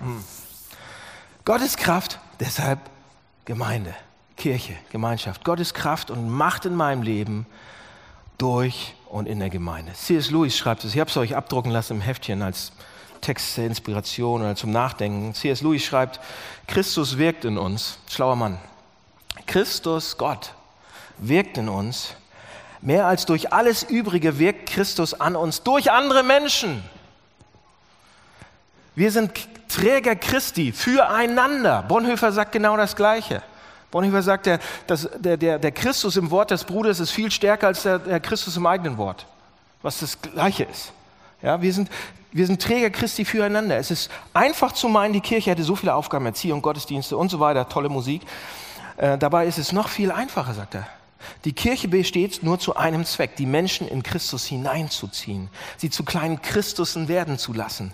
[0.00, 0.24] Hm.
[1.44, 2.78] Gottes Kraft, deshalb
[3.46, 3.94] Gemeinde.
[4.36, 7.46] Kirche, Gemeinschaft, Gottes Kraft und Macht in meinem Leben
[8.36, 9.94] durch und in der Gemeinde.
[9.94, 10.30] C.S.
[10.30, 12.72] Lewis schreibt es, ich habe es euch abdrucken lassen im Heftchen als
[13.22, 15.32] Text der Inspiration oder zum Nachdenken.
[15.32, 15.62] C.S.
[15.62, 16.20] Lewis schreibt,
[16.66, 18.58] Christus wirkt in uns, schlauer Mann.
[19.46, 20.52] Christus, Gott,
[21.16, 22.14] wirkt in uns.
[22.82, 26.84] Mehr als durch alles Übrige wirkt Christus an uns, durch andere Menschen.
[28.94, 29.32] Wir sind
[29.68, 31.84] Träger Christi füreinander.
[31.88, 33.42] Bonhoeffer sagt genau das Gleiche.
[33.90, 37.68] Bonhoeffer sagt, der, das, der, der, der Christus im Wort des Bruders ist viel stärker
[37.68, 39.26] als der, der Christus im eigenen Wort,
[39.82, 40.92] was das Gleiche ist.
[41.42, 41.90] Ja, wir, sind,
[42.32, 43.76] wir sind Träger Christi füreinander.
[43.76, 47.40] Es ist einfach zu meinen, die Kirche hätte so viele Aufgaben, Erziehung, Gottesdienste und so
[47.40, 48.22] weiter, tolle Musik.
[48.96, 50.86] Äh, dabei ist es noch viel einfacher, sagt er.
[51.44, 56.40] Die Kirche besteht nur zu einem Zweck, die Menschen in Christus hineinzuziehen, sie zu kleinen
[56.42, 57.92] Christussen werden zu lassen.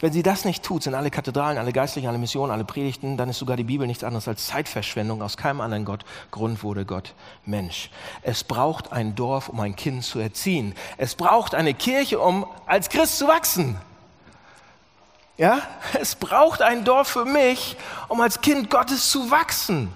[0.00, 3.28] Wenn sie das nicht tut, sind alle Kathedralen, alle Geistlichen, alle Missionen, alle Predigten, dann
[3.28, 5.20] ist sogar die Bibel nichts anderes als Zeitverschwendung.
[5.20, 7.90] Aus keinem anderen Gott Grund wurde Gott Mensch.
[8.22, 10.74] Es braucht ein Dorf, um ein Kind zu erziehen.
[10.96, 13.76] Es braucht eine Kirche, um als Christ zu wachsen.
[15.36, 15.60] Ja,
[16.00, 17.76] es braucht ein Dorf für mich,
[18.08, 19.94] um als Kind Gottes zu wachsen.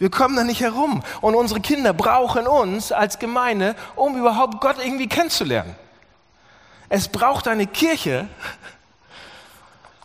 [0.00, 1.04] Wir kommen da nicht herum.
[1.20, 5.76] Und unsere Kinder brauchen uns als Gemeinde, um überhaupt Gott irgendwie kennenzulernen.
[6.88, 8.28] Es braucht eine Kirche,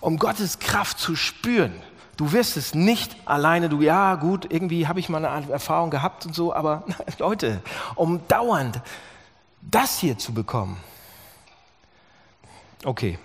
[0.01, 1.73] um Gottes Kraft zu spüren.
[2.17, 6.25] Du wirst es nicht alleine, du, ja gut, irgendwie habe ich mal eine Erfahrung gehabt
[6.25, 6.83] und so, aber
[7.17, 7.61] Leute,
[7.95, 8.81] um dauernd
[9.61, 10.77] das hier zu bekommen.
[12.83, 13.19] Okay,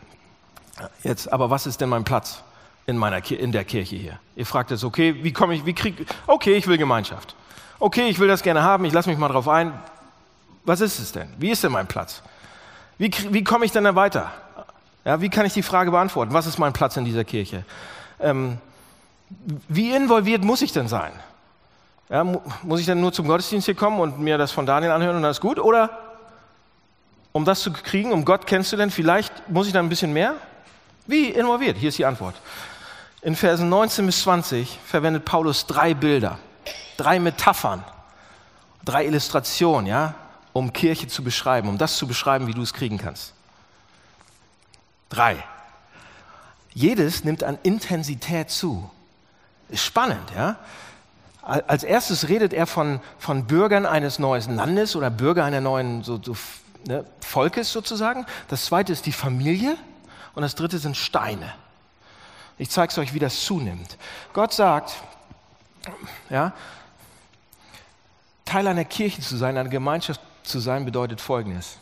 [1.02, 2.42] jetzt, aber was ist denn mein Platz
[2.86, 4.20] in, meiner, in der Kirche hier?
[4.36, 7.34] Ihr fragt jetzt, okay, wie komme ich, wie kriege, okay, ich will Gemeinschaft.
[7.80, 9.72] Okay, ich will das gerne haben, ich lasse mich mal drauf ein.
[10.64, 11.28] Was ist es denn?
[11.38, 12.22] Wie ist denn mein Platz?
[12.96, 14.32] Wie, wie komme ich denn da weiter?
[15.04, 16.32] Ja, wie kann ich die Frage beantworten?
[16.32, 17.64] Was ist mein Platz in dieser Kirche?
[18.20, 18.58] Ähm,
[19.68, 21.12] wie involviert muss ich denn sein?
[22.08, 24.92] Ja, mu muss ich denn nur zum Gottesdienst hier kommen und mir das von Daniel
[24.92, 25.58] anhören und das ist gut?
[25.58, 25.90] Oder
[27.32, 30.34] um das zu kriegen, um Gott kennenzulernen, vielleicht muss ich da ein bisschen mehr?
[31.06, 31.76] Wie involviert?
[31.76, 32.34] Hier ist die Antwort.
[33.20, 36.38] In Versen 19 bis 20 verwendet Paulus drei Bilder,
[36.96, 37.84] drei Metaphern,
[38.84, 40.14] drei Illustrationen, ja,
[40.52, 43.33] um Kirche zu beschreiben, um das zu beschreiben, wie du es kriegen kannst.
[45.08, 45.42] Drei.
[46.72, 48.90] Jedes nimmt an Intensität zu.
[49.68, 50.56] Ist spannend, ja?
[51.42, 56.18] Als erstes redet er von, von Bürgern eines neuen Landes oder Bürger einer neuen so,
[56.22, 56.34] so,
[56.86, 58.24] ne, Volkes sozusagen.
[58.48, 59.76] Das zweite ist die Familie
[60.34, 61.52] und das dritte sind Steine.
[62.56, 63.98] Ich zeige es euch, wie das zunimmt.
[64.32, 64.94] Gott sagt,
[66.30, 66.52] Ja?
[68.44, 71.78] Teil einer Kirche zu sein, einer Gemeinschaft zu sein, bedeutet Folgendes.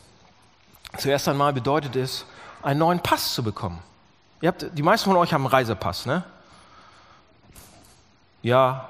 [0.97, 2.25] Zuerst einmal bedeutet es,
[2.63, 3.79] einen neuen Pass zu bekommen.
[4.41, 6.23] Ihr habt, die meisten von euch haben einen Reisepass, ne?
[8.41, 8.89] Ja,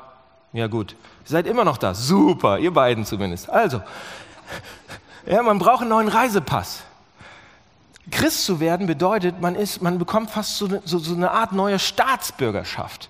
[0.51, 0.93] ja gut.
[0.93, 1.93] Ihr seid immer noch da.
[1.93, 3.49] Super, ihr beiden zumindest.
[3.49, 3.81] Also,
[5.25, 6.83] ja, man braucht einen neuen Reisepass.
[8.11, 11.79] Christ zu werden bedeutet, man, ist, man bekommt fast so, so, so eine Art neue
[11.79, 13.09] Staatsbürgerschaft.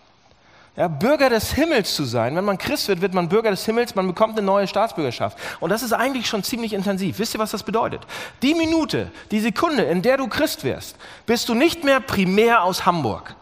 [0.75, 2.35] Ja, Bürger des Himmels zu sein.
[2.35, 5.37] Wenn man Christ wird, wird man Bürger des Himmels, man bekommt eine neue Staatsbürgerschaft.
[5.59, 7.19] Und das ist eigentlich schon ziemlich intensiv.
[7.19, 8.01] Wisst ihr, was das bedeutet?
[8.41, 10.95] Die Minute, die Sekunde, in der du Christ wirst,
[11.27, 13.35] bist du nicht mehr primär aus Hamburg.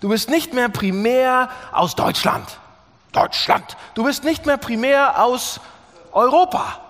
[0.00, 2.58] Du bist nicht mehr primär aus Deutschland.
[3.12, 3.76] Deutschland.
[3.94, 5.60] Du bist nicht mehr primär aus
[6.10, 6.80] Europa.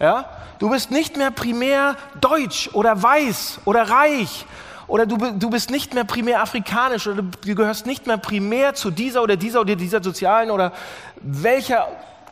[0.00, 0.24] Ja?
[0.58, 4.46] Du bist nicht mehr primär deutsch oder weiß oder reich
[4.86, 8.90] oder du, du bist nicht mehr primär afrikanisch oder du gehörst nicht mehr primär zu
[8.90, 10.72] dieser oder dieser oder dieser sozialen oder
[11.20, 11.88] welcher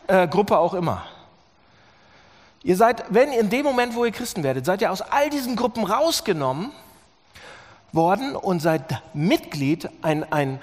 [0.06, 1.04] äh, Gruppe auch immer.
[2.62, 5.56] Ihr seid, wenn in dem Moment, wo ihr Christen werdet, seid ihr aus all diesen
[5.56, 6.72] Gruppen rausgenommen
[7.92, 10.60] worden und seid Mitglied, ein, ein,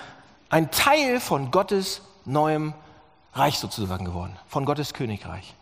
[0.50, 2.74] ein Teil von Gottes neuem
[3.34, 5.57] Reich sozusagen geworden, von Gottes Königreich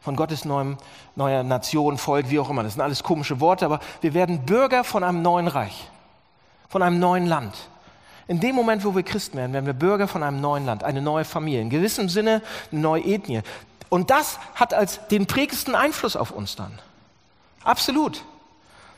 [0.00, 0.78] von Gottes neuem,
[1.14, 2.62] neuer Nation, Volk, wie auch immer.
[2.62, 5.88] Das sind alles komische Worte, aber wir werden Bürger von einem neuen Reich,
[6.68, 7.54] von einem neuen Land.
[8.26, 11.02] In dem Moment, wo wir Christen werden, werden wir Bürger von einem neuen Land, eine
[11.02, 13.42] neue Familie, in gewissem Sinne eine neue Ethnie.
[13.88, 16.78] Und das hat als den prägendsten Einfluss auf uns dann.
[17.64, 18.24] Absolut.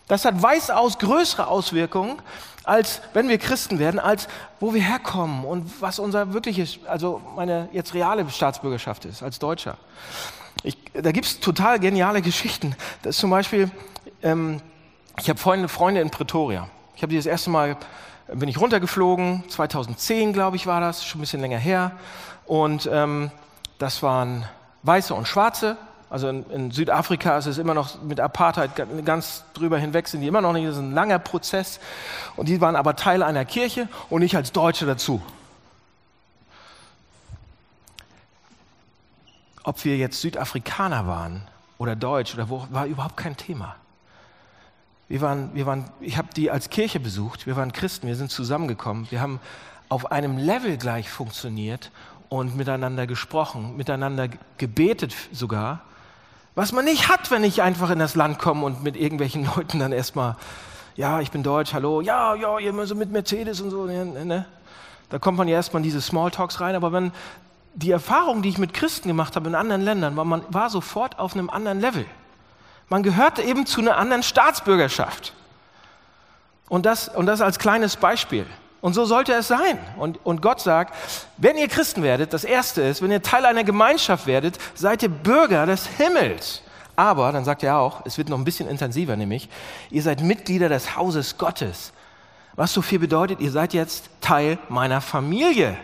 [0.06, 2.20] Das hat weitaus größere Auswirkungen,
[2.64, 4.28] als wenn wir Christen werden, als
[4.60, 9.78] wo wir herkommen und was unser wirkliches, also meine jetzt reale Staatsbürgerschaft ist, als Deutscher.
[10.62, 12.76] Ich, da gibt es total geniale Geschichten.
[13.02, 13.70] Das ist zum Beispiel,
[14.22, 14.60] ähm,
[15.18, 16.68] ich habe Freunde, Freunde in Pretoria.
[16.94, 17.76] Ich habe die das erste Mal,
[18.32, 21.92] bin ich runtergeflogen, 2010 glaube ich war das, schon ein bisschen länger her.
[22.46, 23.30] Und ähm,
[23.78, 24.44] das waren
[24.82, 25.76] Weiße und Schwarze.
[26.10, 28.70] Also in, in, Südafrika ist es immer noch mit Apartheid
[29.04, 31.80] ganz drüber hinweg, sind die immer noch nicht, das ist ein langer Prozess.
[32.36, 35.22] Und die waren aber Teil einer Kirche und ich als Deutsche dazu.
[39.64, 41.42] Ob wir jetzt Südafrikaner waren
[41.78, 43.76] oder Deutsch oder wo, war überhaupt kein Thema.
[45.08, 48.30] Wir waren, wir waren, ich habe die als Kirche besucht, wir waren Christen, wir sind
[48.30, 49.40] zusammengekommen, wir haben
[49.88, 51.90] auf einem Level gleich funktioniert
[52.28, 55.82] und miteinander gesprochen, miteinander gebetet sogar,
[56.54, 59.78] was man nicht hat, wenn ich einfach in das Land komme und mit irgendwelchen Leuten
[59.78, 60.36] dann erstmal,
[60.96, 64.04] ja, ich bin Deutsch, hallo, ja, ja, ihr müsst mit Mercedes und so, ne?
[64.04, 64.46] ne?
[65.10, 67.12] Da kommt man ja erstmal in diese Smalltalks rein, aber wenn,
[67.74, 71.18] die Erfahrung, die ich mit Christen gemacht habe in anderen Ländern, war, man war sofort
[71.18, 72.06] auf einem anderen Level.
[72.88, 75.32] Man gehörte eben zu einer anderen Staatsbürgerschaft.
[76.68, 78.46] Und das, und das als kleines Beispiel.
[78.80, 79.78] Und so sollte es sein.
[79.96, 80.94] Und, und Gott sagt,
[81.36, 85.08] wenn ihr Christen werdet, das Erste ist, wenn ihr Teil einer Gemeinschaft werdet, seid ihr
[85.08, 86.62] Bürger des Himmels.
[86.96, 89.48] Aber, dann sagt er auch, es wird noch ein bisschen intensiver nämlich,
[89.90, 91.92] ihr seid Mitglieder des Hauses Gottes.
[92.54, 95.78] Was so viel bedeutet, ihr seid jetzt Teil meiner Familie.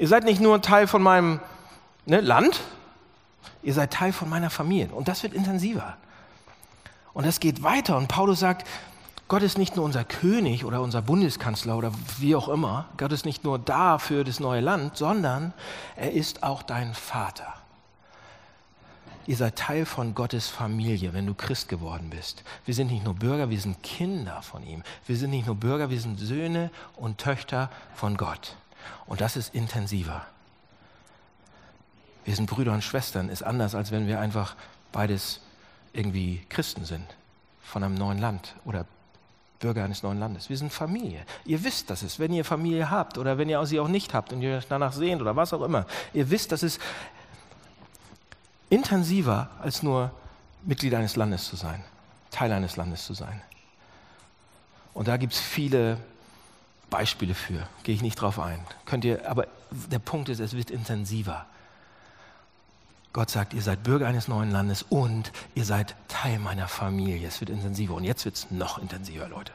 [0.00, 1.40] Ihr seid nicht nur Teil von meinem
[2.06, 2.62] ne, Land,
[3.62, 4.94] ihr seid Teil von meiner Familie.
[4.94, 5.98] Und das wird intensiver.
[7.12, 7.98] Und das geht weiter.
[7.98, 8.66] Und Paulus sagt,
[9.28, 12.86] Gott ist nicht nur unser König oder unser Bundeskanzler oder wie auch immer.
[12.96, 15.52] Gott ist nicht nur da für das neue Land, sondern
[15.96, 17.52] er ist auch dein Vater.
[19.26, 22.42] Ihr seid Teil von Gottes Familie, wenn du Christ geworden bist.
[22.64, 24.82] Wir sind nicht nur Bürger, wir sind Kinder von ihm.
[25.06, 28.56] Wir sind nicht nur Bürger, wir sind Söhne und Töchter von Gott.
[29.06, 30.26] Und das ist intensiver.
[32.24, 34.54] Wir sind Brüder und Schwestern, ist anders, als wenn wir einfach
[34.92, 35.40] beides
[35.92, 37.06] irgendwie Christen sind,
[37.62, 38.86] von einem neuen Land oder
[39.58, 40.48] Bürger eines neuen Landes.
[40.48, 41.24] Wir sind Familie.
[41.44, 44.32] Ihr wisst, dass es, wenn ihr Familie habt oder wenn ihr sie auch nicht habt
[44.32, 46.78] und ihr euch danach sehnt oder was auch immer, ihr wisst, dass es
[48.70, 50.10] intensiver als nur
[50.62, 51.84] Mitglied eines Landes zu sein,
[52.30, 53.42] Teil eines Landes zu sein.
[54.94, 55.98] Und da gibt es viele
[56.90, 58.60] Beispiele für, gehe ich nicht drauf ein.
[58.84, 61.46] Könnt ihr, aber der Punkt ist, es wird intensiver.
[63.12, 67.26] Gott sagt, ihr seid Bürger eines neuen Landes und ihr seid Teil meiner Familie.
[67.26, 69.52] Es wird intensiver und jetzt wird es noch intensiver, Leute.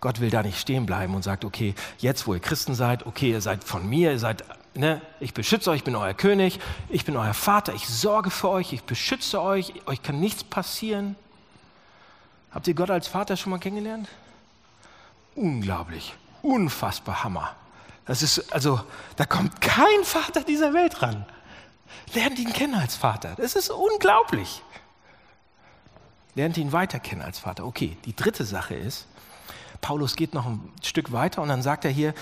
[0.00, 3.30] Gott will da nicht stehen bleiben und sagt, okay, jetzt wo ihr Christen seid, okay,
[3.30, 7.04] ihr seid von mir, ihr seid, ne, ich beschütze euch, ich bin euer König, ich
[7.04, 11.14] bin euer Vater, ich sorge für euch, ich beschütze euch, euch kann nichts passieren.
[12.50, 14.08] Habt ihr Gott als Vater schon mal kennengelernt?
[15.34, 17.54] Unglaublich unfassbar Hammer.
[18.04, 18.80] Das ist, also,
[19.16, 21.24] da kommt kein Vater dieser Welt ran.
[22.14, 23.34] Lernt ihn kennen als Vater.
[23.36, 24.62] Das ist unglaublich.
[26.34, 27.64] Lernt ihn weiter kennen als Vater.
[27.64, 29.06] Okay, die dritte Sache ist,
[29.80, 32.14] Paulus geht noch ein Stück weiter und dann sagt er hier,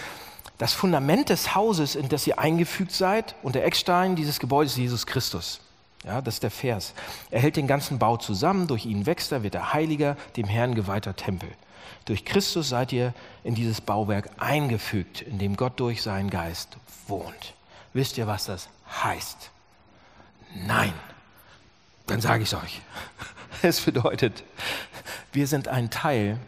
[0.59, 4.79] Das Fundament des Hauses, in das ihr eingefügt seid, und der Eckstein dieses Gebäudes ist
[4.79, 5.61] Jesus Christus.
[6.05, 6.95] Ja, das ist der Vers.
[7.31, 10.75] Er hält den ganzen Bau zusammen, durch ihn wächst er, wird er heiliger, dem Herrn
[10.75, 11.51] geweihter Tempel.
[12.07, 13.13] Durch Christus seid ihr
[13.45, 17.55] in dieses Bauwerk eingefügt, in dem Gott durch seinen Geist wohnt.
[17.93, 18.69] Wisst ihr, was das
[19.03, 19.51] heißt?
[20.55, 20.95] Nein.
[22.07, 22.81] Dann sage ich es euch.
[23.63, 24.43] Es bedeutet,
[25.33, 26.39] wir sind ein Teil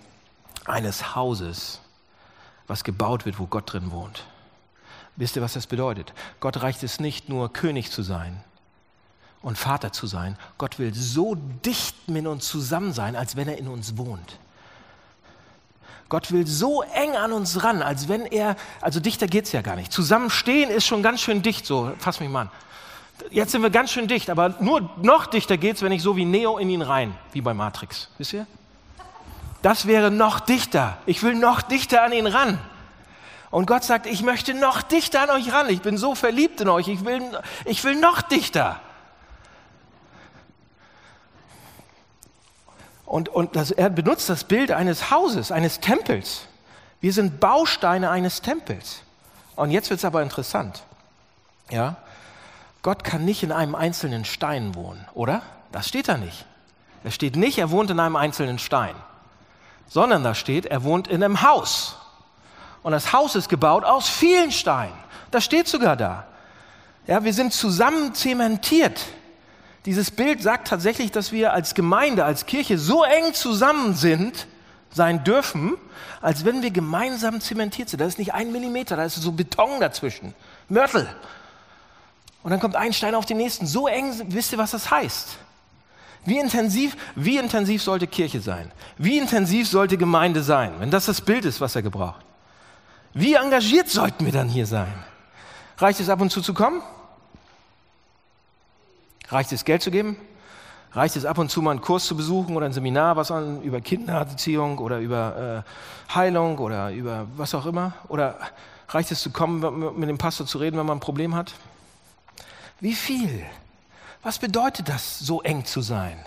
[0.65, 1.83] eines Hauses,
[2.67, 4.25] was gebaut wird, wo Gott drin wohnt.
[5.17, 6.15] Wisst ihr, was das bedeutet?
[6.41, 8.43] Gott reicht es nicht nur, König zu sein
[9.43, 10.37] und Vater zu sein.
[10.59, 14.39] Gott will so dicht mit uns zusammen sein, als wenn er in uns wohnt.
[16.09, 19.63] Gott will so eng an uns ran, als wenn er, also dichter geht es ja
[19.63, 19.93] gar nicht.
[19.93, 22.51] Zusammenstehen ist schon ganz schön dicht, so, fass mich mal an.
[23.31, 26.17] Jetzt sind wir ganz schön dicht, aber nur noch dichter geht es, wenn ich so
[26.17, 28.09] wie Neo in ihn rein, wie bei Matrix.
[28.19, 28.47] Wisst ihr?
[29.63, 30.99] Das wäre noch dichter.
[31.07, 32.59] Ich will noch dichter an ihn ran.
[33.51, 35.69] Und Gott sagt, ich möchte noch dichter an euch ran.
[35.71, 36.89] Ich bin so verliebt in euch.
[36.89, 37.23] Ich will,
[37.65, 38.81] ich will noch dichter.
[43.13, 46.47] Und, und das, er benutzt das Bild eines Hauses, eines Tempels.
[47.01, 49.03] Wir sind Bausteine eines Tempels.
[49.55, 50.83] Und jetzt wird es aber interessant.
[51.71, 51.97] Ja?
[52.83, 55.43] Gott kann nicht in einem einzelnen Stein wohnen, oder?
[55.73, 56.47] Das steht da nicht.
[57.05, 58.95] Es steht nicht, er wohnt in einem einzelnen Stein
[59.93, 61.97] sondern da steht, er wohnt in einem Haus.
[62.83, 64.97] Und das Haus ist gebaut aus vielen Steinen.
[65.31, 66.27] Das steht sogar da.
[67.07, 69.05] Ja, wir sind zusammen zementiert.
[69.85, 74.47] Dieses Bild sagt tatsächlich, dass wir als Gemeinde, als Kirche so eng zusammen sind,
[74.95, 75.75] sein dürfen,
[76.21, 78.01] als wenn wir gemeinsam zementiert sind.
[78.01, 80.35] Da ist nicht ein Millimeter, da ist so Beton dazwischen.
[80.69, 81.09] Mörtel.
[82.43, 83.67] Und dann kommt ein Stein auf den nächsten.
[83.67, 85.37] So eng, wisst ihr, was das heißt?
[86.25, 88.71] Wie intensiv, wie intensiv sollte Kirche sein?
[88.97, 92.25] Wie intensiv sollte Gemeinde sein, wenn das das Bild ist, was er gebraucht?
[93.13, 94.93] Wie engagiert sollten wir dann hier sein?
[95.79, 96.81] Reicht es ab und zu zu kommen?
[99.33, 100.17] Reicht es Geld zu geben?
[100.93, 103.63] Reicht es ab und zu mal einen Kurs zu besuchen oder ein Seminar, was an,
[103.63, 107.95] über Kindererziehung oder über äh, Heilung oder über was auch immer?
[108.09, 108.39] Oder
[108.91, 111.55] reicht es zu kommen, mit dem Pastor zu reden, wenn man ein Problem hat?
[112.79, 113.43] Wie viel?
[114.23, 116.19] Was bedeutet das, so eng zu sein?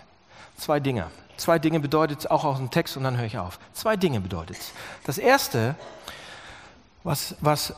[0.58, 1.06] Zwei Dinge.
[1.38, 3.60] Zwei Dinge bedeutet es auch aus dem Text und dann höre ich auf.
[3.74, 4.72] Zwei Dinge bedeutet es.
[5.04, 5.76] Das erste,
[7.04, 7.74] was, was,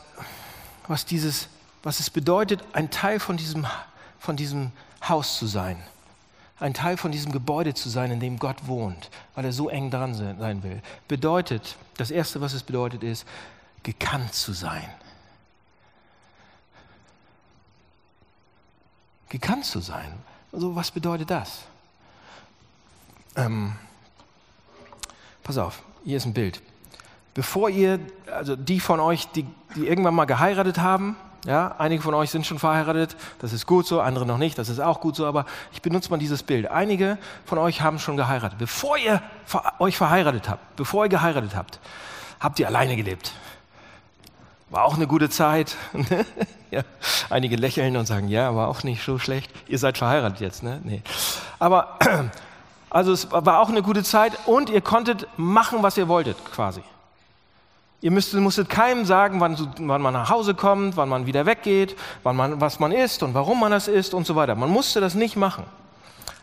[0.86, 1.48] was, dieses,
[1.82, 3.66] was es bedeutet, ein Teil von diesem,
[4.18, 4.72] von diesem
[5.06, 5.82] Haus zu sein.
[6.60, 9.90] Ein Teil von diesem Gebäude zu sein, in dem Gott wohnt, weil er so eng
[9.90, 10.82] dran sein will.
[11.06, 13.26] Bedeutet, das erste, was es bedeutet, ist,
[13.84, 14.88] gekannt zu sein.
[19.28, 20.12] gekannt zu sein.
[20.52, 21.64] Also was bedeutet das?
[23.36, 23.74] Ähm,
[25.42, 26.62] pass auf, hier ist ein Bild.
[27.34, 32.14] Bevor ihr, also die von euch, die, die irgendwann mal geheiratet haben, ja, einige von
[32.14, 35.14] euch sind schon verheiratet, das ist gut so, andere noch nicht, das ist auch gut
[35.14, 36.68] so, aber ich benutze mal dieses Bild.
[36.68, 38.58] Einige von euch haben schon geheiratet.
[38.58, 39.22] Bevor ihr
[39.78, 41.78] euch verheiratet habt, bevor ihr geheiratet habt,
[42.40, 43.32] habt ihr alleine gelebt.
[44.70, 45.76] War auch eine gute Zeit.
[46.70, 46.82] ja.
[47.30, 49.50] Einige lächeln und sagen, ja, war auch nicht so schlecht.
[49.68, 50.80] Ihr seid verheiratet jetzt, ne?
[50.84, 51.02] Nee.
[51.58, 51.98] Aber
[52.90, 56.82] also es war auch eine gute Zeit und ihr konntet machen, was ihr wolltet, quasi.
[58.00, 61.96] Ihr müsstet, musstet keinem sagen, wann, wann, man nach Hause kommt, wann man wieder weggeht,
[62.22, 64.54] wann man, was man isst und warum man das isst und so weiter.
[64.54, 65.64] Man musste das nicht machen.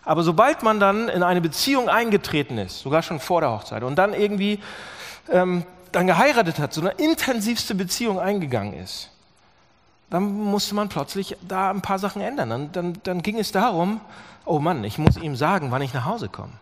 [0.03, 3.95] Aber sobald man dann in eine Beziehung eingetreten ist, sogar schon vor der Hochzeit, und
[3.95, 4.59] dann irgendwie
[5.29, 5.63] ähm,
[5.93, 9.09] dann geheiratet hat, so eine intensivste Beziehung eingegangen ist,
[10.09, 12.49] dann musste man plötzlich da ein paar Sachen ändern.
[12.49, 14.01] Dann, dann, dann ging es darum,
[14.43, 16.53] oh Mann, ich muss ihm sagen, wann ich nach Hause komme.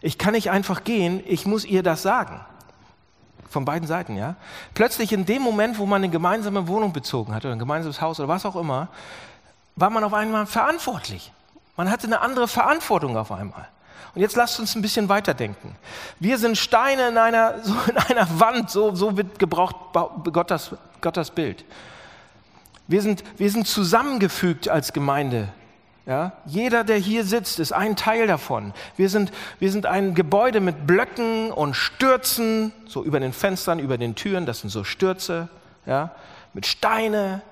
[0.00, 2.40] Ich kann nicht einfach gehen, ich muss ihr das sagen.
[3.48, 4.34] Von beiden Seiten, ja.
[4.74, 8.18] Plötzlich in dem Moment, wo man eine gemeinsame Wohnung bezogen hat oder ein gemeinsames Haus
[8.18, 8.88] oder was auch immer,
[9.76, 11.32] war man auf einmal verantwortlich.
[11.76, 13.68] Man hatte eine andere Verantwortung auf einmal.
[14.14, 15.76] Und jetzt lasst uns ein bisschen weiterdenken.
[16.18, 19.76] Wir sind Steine in einer, so in einer Wand, so, so wird gebraucht
[20.32, 21.64] Gottes, Gottes Bild.
[22.88, 25.48] Wir sind, wir sind zusammengefügt als Gemeinde.
[26.06, 26.32] Ja?
[26.46, 28.72] Jeder, der hier sitzt, ist ein Teil davon.
[28.96, 33.98] Wir sind, wir sind ein Gebäude mit Blöcken und Stürzen, so über den Fenstern, über
[33.98, 35.48] den Türen, das sind so Stürze,
[35.84, 36.12] ja?
[36.54, 37.42] mit Steine,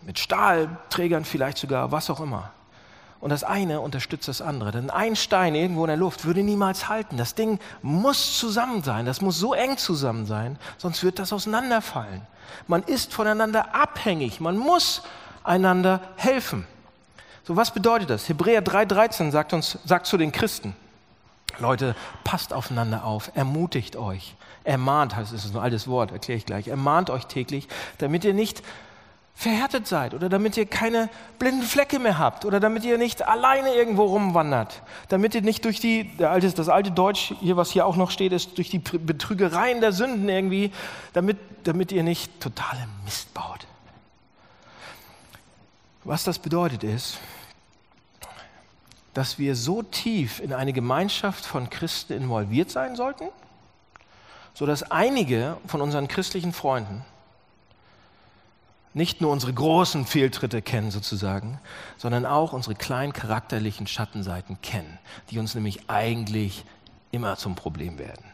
[0.00, 2.50] mit Stahlträgern vielleicht sogar, was auch immer.
[3.20, 4.72] Und das eine unterstützt das andere.
[4.72, 7.18] Denn ein Stein irgendwo in der Luft würde niemals halten.
[7.18, 9.04] Das Ding muss zusammen sein.
[9.04, 12.22] Das muss so eng zusammen sein, sonst wird das auseinanderfallen.
[12.66, 14.40] Man ist voneinander abhängig.
[14.40, 15.02] Man muss
[15.44, 16.66] einander helfen.
[17.44, 18.28] So, was bedeutet das?
[18.28, 20.74] Hebräer 3,13 sagt uns, sagt zu den Christen.
[21.58, 24.34] Leute, passt aufeinander auf, ermutigt euch,
[24.64, 27.68] ermahnt, heißt es ist ein altes Wort, erkläre ich gleich, ermahnt euch täglich,
[27.98, 28.62] damit ihr nicht
[29.34, 33.74] verhärtet seid oder damit ihr keine blinden Flecke mehr habt oder damit ihr nicht alleine
[33.74, 38.10] irgendwo rumwandert, damit ihr nicht durch die, das alte Deutsch, hier, was hier auch noch
[38.10, 40.72] steht, ist durch die Betrügereien der Sünden irgendwie,
[41.14, 43.66] damit, damit ihr nicht totale Mist baut.
[46.04, 47.18] Was das bedeutet ist,
[49.14, 53.28] dass wir so tief in eine Gemeinschaft von Christen involviert sein sollten,
[54.54, 57.04] sodass einige von unseren christlichen Freunden
[58.92, 61.60] nicht nur unsere großen Fehltritte kennen sozusagen,
[61.96, 64.98] sondern auch unsere kleinen charakterlichen Schattenseiten kennen,
[65.30, 66.64] die uns nämlich eigentlich
[67.12, 68.24] immer zum Problem werden.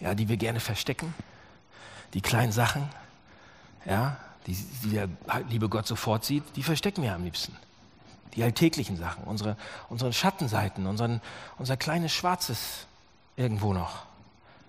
[0.00, 1.14] Ja, die wir gerne verstecken,
[2.12, 2.88] die kleinen Sachen,
[3.84, 4.16] ja,
[4.46, 5.08] die, die der
[5.48, 7.56] liebe Gott sofort sieht, die verstecken wir am liebsten.
[8.34, 9.56] Die alltäglichen Sachen, unsere,
[9.88, 11.20] unsere Schattenseiten, unseren,
[11.58, 12.86] unser kleines Schwarzes
[13.36, 14.06] irgendwo noch.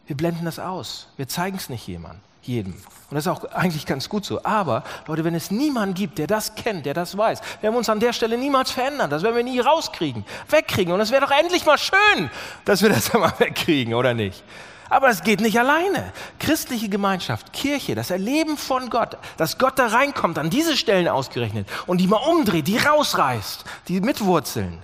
[0.06, 1.08] Wir blenden das aus.
[1.18, 2.74] Wir zeigen es nicht jemandem jedem.
[2.74, 4.44] Und das ist auch eigentlich ganz gut so.
[4.44, 7.90] Aber, Leute, wenn es niemanden gibt, der das kennt, der das weiß, werden wir uns
[7.90, 9.10] an der Stelle niemals verändern.
[9.10, 10.94] Das werden wir nie rauskriegen, wegkriegen.
[10.94, 12.30] Und es wäre doch endlich mal schön,
[12.66, 14.44] dass wir das mal wegkriegen, oder nicht?
[14.90, 16.14] Aber es geht nicht alleine.
[16.40, 21.68] Christliche Gemeinschaft, Kirche, das Erleben von Gott, dass Gott da reinkommt, an diese Stellen ausgerechnet
[21.88, 24.84] und die mal umdreht, die rausreißt, die mitwurzeln.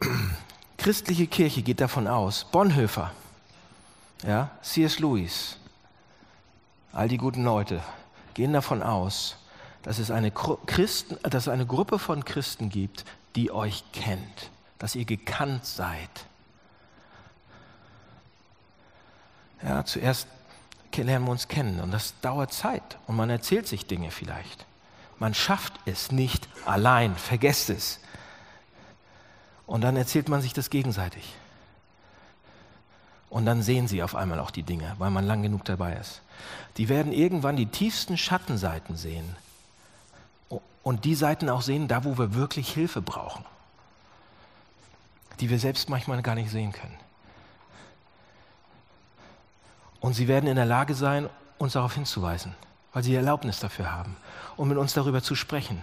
[0.78, 3.10] Christliche Kirche geht davon aus, Bonhoeffer,
[4.24, 5.00] ja, C.S.
[5.00, 5.58] Lewis,
[6.92, 7.82] all die guten Leute
[8.34, 9.36] gehen davon aus,
[9.82, 13.04] dass es, eine Christen, dass es eine Gruppe von Christen gibt,
[13.34, 16.10] die euch kennt, dass ihr gekannt seid.
[19.62, 20.28] Ja, zuerst
[20.96, 24.66] lernen wir uns kennen und das dauert Zeit und man erzählt sich Dinge vielleicht.
[25.18, 28.00] Man schafft es nicht allein, vergesst es.
[29.66, 31.34] Und dann erzählt man sich das gegenseitig.
[33.30, 36.22] Und dann sehen sie auf einmal auch die Dinge, weil man lang genug dabei ist.
[36.78, 39.36] Die werden irgendwann die tiefsten Schattenseiten sehen.
[40.82, 43.44] Und die Seiten auch sehen, da wo wir wirklich Hilfe brauchen.
[45.40, 46.96] Die wir selbst manchmal gar nicht sehen können.
[50.00, 51.28] Und sie werden in der Lage sein,
[51.58, 52.54] uns darauf hinzuweisen,
[52.92, 54.16] weil sie die Erlaubnis dafür haben,
[54.56, 55.82] um mit uns darüber zu sprechen.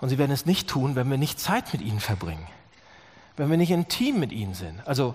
[0.00, 2.46] Und sie werden es nicht tun, wenn wir nicht Zeit mit ihnen verbringen,
[3.36, 4.86] wenn wir nicht intim mit ihnen sind.
[4.86, 5.14] Also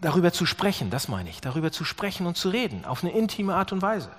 [0.00, 3.54] darüber zu sprechen, das meine ich, darüber zu sprechen und zu reden, auf eine intime
[3.54, 4.10] Art und Weise.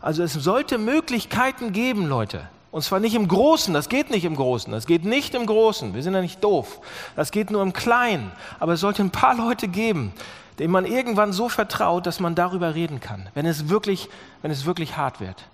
[0.00, 2.48] Also es sollte Möglichkeiten geben, Leute.
[2.70, 5.94] Und zwar nicht im Großen, das geht nicht im Großen, das geht nicht im Großen,
[5.94, 6.80] wir sind ja nicht doof,
[7.16, 8.30] das geht nur im Kleinen.
[8.60, 10.12] Aber es sollte ein paar Leute geben,
[10.58, 14.10] denen man irgendwann so vertraut, dass man darüber reden kann, wenn es wirklich,
[14.42, 15.44] wenn es wirklich hart wird.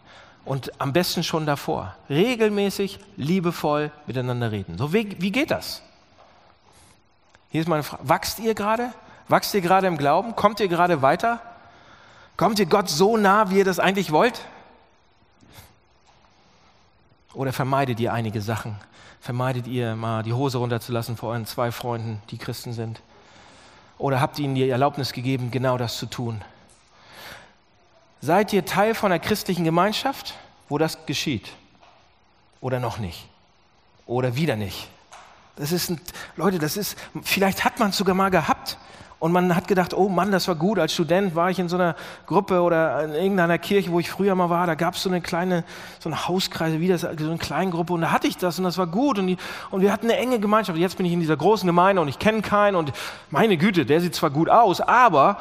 [0.44, 1.94] Und am besten schon davor.
[2.10, 4.76] Regelmäßig, liebevoll miteinander reden.
[4.76, 5.82] So, wie, wie geht das?
[7.48, 8.02] Hier ist meine Frage.
[8.06, 8.92] Wachst ihr gerade?
[9.28, 10.36] Wachst ihr gerade im Glauben?
[10.36, 11.40] Kommt ihr gerade weiter?
[12.36, 14.40] Kommt ihr Gott so nah, wie ihr das eigentlich wollt?
[17.34, 18.76] Oder vermeidet ihr einige Sachen?
[19.20, 23.00] Vermeidet ihr mal die Hose runterzulassen vor euren zwei Freunden, die Christen sind?
[23.98, 26.42] Oder habt ihr ihnen die Erlaubnis gegeben, genau das zu tun?
[28.20, 30.34] Seid ihr Teil von einer christlichen Gemeinschaft,
[30.68, 31.50] wo das geschieht?
[32.60, 33.28] Oder noch nicht?
[34.06, 34.88] Oder wieder nicht?
[35.56, 36.00] Das ist, ein,
[36.36, 38.78] Leute, das ist, vielleicht hat man es sogar mal gehabt.
[39.24, 40.78] Und man hat gedacht, oh Mann, das war gut.
[40.78, 41.96] Als Student war ich in so einer
[42.26, 44.66] Gruppe oder in irgendeiner Kirche, wo ich früher mal war.
[44.66, 45.64] Da gab es so eine kleine,
[45.98, 47.94] so eine Hauskreise, wie das, so eine Kleingruppe.
[47.94, 49.18] Und da hatte ich das und das war gut.
[49.18, 49.38] Und, die,
[49.70, 50.78] und wir hatten eine enge Gemeinschaft.
[50.78, 52.76] Jetzt bin ich in dieser großen Gemeinde und ich kenne keinen.
[52.76, 52.92] Und
[53.30, 55.38] meine Güte, der sieht zwar gut aus, aber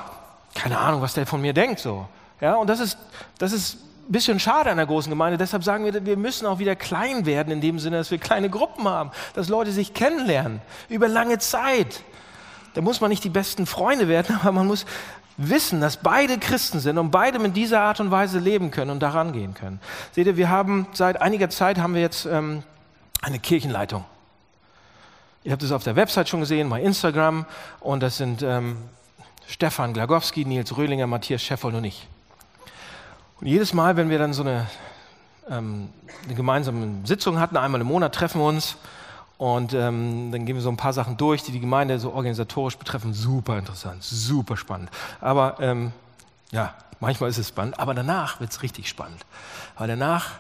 [0.56, 1.80] keine Ahnung, was der von mir denkt.
[1.80, 2.08] So.
[2.40, 2.98] Ja, und das ist,
[3.38, 5.38] das ist bisschen schade an der großen Gemeinde.
[5.38, 8.50] Deshalb sagen wir, wir müssen auch wieder klein werden, in dem Sinne, dass wir kleine
[8.50, 12.02] Gruppen haben, dass Leute sich kennenlernen über lange Zeit.
[12.74, 14.86] Da muss man nicht die besten Freunde werden, aber man muss
[15.38, 19.00] wissen, dass beide Christen sind und beide mit dieser Art und Weise leben können und
[19.00, 19.80] daran gehen können.
[20.12, 22.64] Seht ihr, wir haben seit einiger Zeit haben wir jetzt ähm,
[23.22, 24.06] eine Kirchenleitung.
[25.44, 27.46] Ihr habt es auf der Website schon gesehen, bei Instagram
[27.80, 28.78] und das sind ähm,
[29.48, 32.08] Stefan Glagowski, Nils Röhlinger, Matthias Scheffold und ich.
[33.42, 34.68] Und jedes Mal, wenn wir dann so eine,
[35.50, 35.90] ähm,
[36.24, 38.78] eine gemeinsame Sitzung hatten, einmal im Monat treffen wir uns
[39.38, 42.78] und ähm, dann gehen wir so ein paar Sachen durch, die die Gemeinde so organisatorisch
[42.78, 43.14] betreffen.
[43.14, 44.90] Super interessant, super spannend.
[45.20, 45.92] Aber ähm,
[46.52, 49.26] ja, manchmal ist es spannend, aber danach wird es richtig spannend.
[49.78, 50.40] Weil danach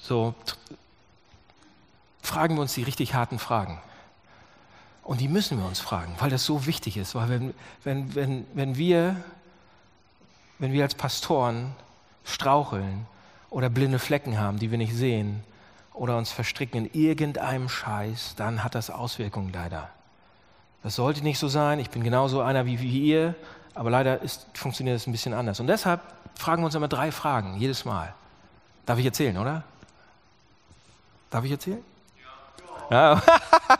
[0.00, 0.34] so
[2.22, 3.78] fragen wir uns die richtig harten Fragen.
[5.02, 7.14] Und die müssen wir uns fragen, weil das so wichtig ist.
[7.14, 7.54] Weil wenn,
[7.84, 9.16] wenn, wenn, wenn, wir,
[10.58, 11.74] wenn wir als Pastoren
[12.24, 13.06] straucheln
[13.50, 15.42] oder blinde Flecken haben, die wir nicht sehen,
[15.94, 19.88] oder uns verstricken in irgendeinem Scheiß, dann hat das Auswirkungen leider.
[20.82, 21.78] Das sollte nicht so sein.
[21.78, 23.34] Ich bin genauso einer wie, wie ihr,
[23.74, 25.60] aber leider ist, funktioniert es ein bisschen anders.
[25.60, 26.00] Und deshalb
[26.34, 28.12] fragen wir uns immer drei Fragen, jedes Mal.
[28.84, 29.62] Darf ich erzählen, oder?
[31.30, 31.82] Darf ich erzählen?
[32.90, 33.22] Ja.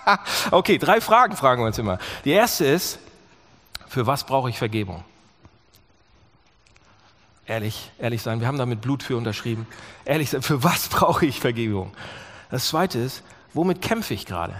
[0.50, 1.98] okay, drei Fragen fragen wir uns immer.
[2.24, 2.98] Die erste ist,
[3.86, 5.04] für was brauche ich Vergebung?
[7.46, 9.66] Ehrlich, ehrlich sein, wir haben da mit Blut für unterschrieben.
[10.04, 11.92] Ehrlich sein, für was brauche ich Vergebung?
[12.50, 13.22] Das zweite ist,
[13.52, 14.54] womit kämpfe ich gerade?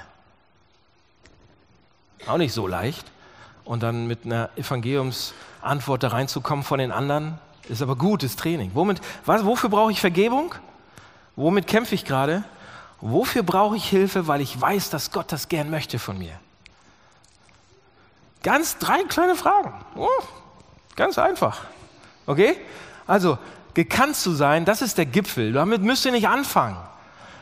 [2.26, 3.11] Auch nicht so leicht.
[3.64, 8.72] Und dann mit einer Evangeliumsantwort da reinzukommen von den anderen, ist aber gutes Training.
[8.74, 10.55] Womit, was, wofür brauche ich Vergebung?
[11.37, 12.45] Womit kämpfe ich gerade?
[13.01, 14.26] Wofür brauche ich Hilfe?
[14.26, 16.39] Weil ich weiß, dass Gott das gern möchte von mir.
[18.43, 19.72] Ganz drei kleine Fragen.
[19.97, 20.09] Oh,
[20.97, 21.62] ganz einfach.
[22.27, 22.57] Okay?
[23.07, 23.39] Also,
[23.75, 25.53] gekannt zu sein, das ist der Gipfel.
[25.53, 26.77] Damit müsst ihr nicht anfangen.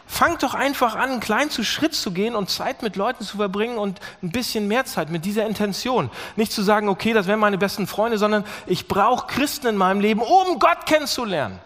[0.07, 3.79] Fangt doch einfach an, einen kleinen Schritt zu gehen und Zeit mit Leuten zu verbringen
[3.79, 6.11] und ein bisschen mehr Zeit mit dieser Intention.
[6.37, 10.01] Nicht zu sagen, okay, das wären meine besten Freunde, sondern ich brauche Christen in meinem
[10.01, 11.59] Leben, um Gott kennenzulernen.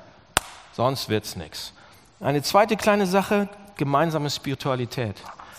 [0.75, 1.73] Sonst wird es nichts.
[2.21, 5.17] Eine zweite kleine Sache, gemeinsame Spiritualität.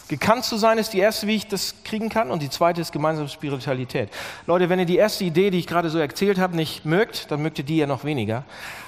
[0.08, 2.94] Gekannt zu sein ist die erste, wie ich das kriegen kann, und die zweite ist
[2.94, 4.10] gemeinsame Spiritualität.
[4.46, 7.42] Leute, wenn ihr die erste Idee, die ich gerade so erzählt habe, nicht mögt, dann
[7.42, 8.46] mögt ihr die ja noch weniger.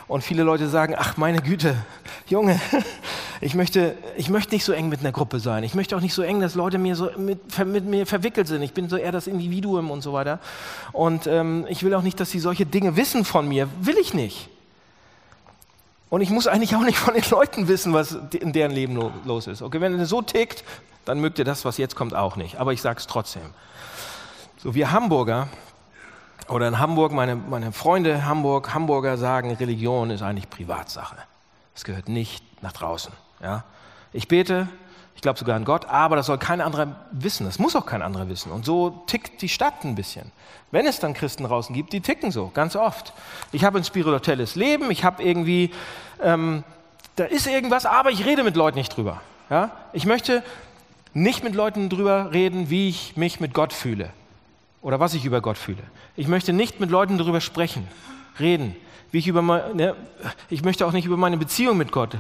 [0.07, 1.75] Und viele Leute sagen, ach meine Güte,
[2.27, 2.59] Junge,
[3.41, 5.63] ich möchte, ich möchte nicht so eng mit einer Gruppe sein.
[5.63, 8.61] Ich möchte auch nicht so eng, dass Leute mir so mit, mit mir verwickelt sind.
[8.61, 10.39] Ich bin so eher das Individuum und so weiter.
[10.93, 13.67] Und ähm, ich will auch nicht, dass sie solche Dinge wissen von mir.
[13.81, 14.49] Will ich nicht.
[16.09, 19.47] Und ich muss eigentlich auch nicht von den Leuten wissen, was in deren Leben los
[19.47, 19.61] ist.
[19.61, 20.63] Okay, wenn ihr so tickt,
[21.05, 22.59] dann mögt ihr das, was jetzt kommt, auch nicht.
[22.59, 23.43] Aber ich sage es trotzdem.
[24.57, 25.47] So, wir Hamburger
[26.47, 31.15] oder in Hamburg, meine, meine Freunde Hamburg, Hamburger sagen, Religion ist eigentlich Privatsache.
[31.75, 33.13] Es gehört nicht nach draußen.
[33.41, 33.63] Ja?
[34.11, 34.67] Ich bete,
[35.19, 37.45] ich glaube sogar an Gott, aber das soll kein anderer wissen.
[37.45, 38.53] Das muss auch kein anderer wissen.
[38.53, 40.31] Und so tickt die Stadt ein bisschen.
[40.71, 43.11] Wenn es dann Christen draußen gibt, die ticken so, ganz oft.
[43.51, 45.71] Ich habe ein spirituelles Leben, ich habe irgendwie,
[46.23, 46.63] ähm,
[47.17, 49.19] da ist irgendwas, aber ich rede mit Leuten nicht drüber.
[49.49, 49.71] Ja?
[49.91, 50.41] Ich möchte
[51.13, 54.11] nicht mit Leuten drüber reden, wie ich mich mit Gott fühle
[54.81, 55.83] oder was ich über Gott fühle.
[56.15, 57.85] Ich möchte nicht mit Leuten darüber sprechen,
[58.39, 58.73] reden,
[59.11, 59.95] wie ich über meine, ne,
[60.49, 62.15] ich möchte auch nicht über meine Beziehung mit Gott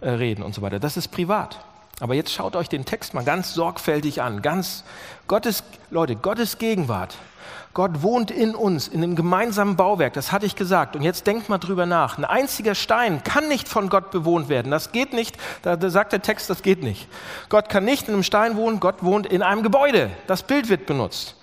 [0.00, 0.80] äh, reden und so weiter.
[0.80, 1.60] Das ist privat.
[2.00, 4.42] Aber jetzt schaut euch den Text mal ganz sorgfältig an.
[4.42, 4.84] Ganz
[5.28, 7.16] Gottes, Leute, Gottes Gegenwart
[7.72, 10.96] Gott wohnt in uns, in dem gemeinsamen Bauwerk, das hatte ich gesagt.
[10.96, 12.18] Und jetzt denkt mal drüber nach.
[12.18, 14.72] Ein einziger Stein kann nicht von Gott bewohnt werden.
[14.72, 15.36] Das geht nicht.
[15.62, 17.06] Da, da sagt der Text, das geht nicht.
[17.48, 20.10] Gott kann nicht in einem Stein wohnen, Gott wohnt in einem Gebäude.
[20.26, 21.36] Das Bild wird benutzt.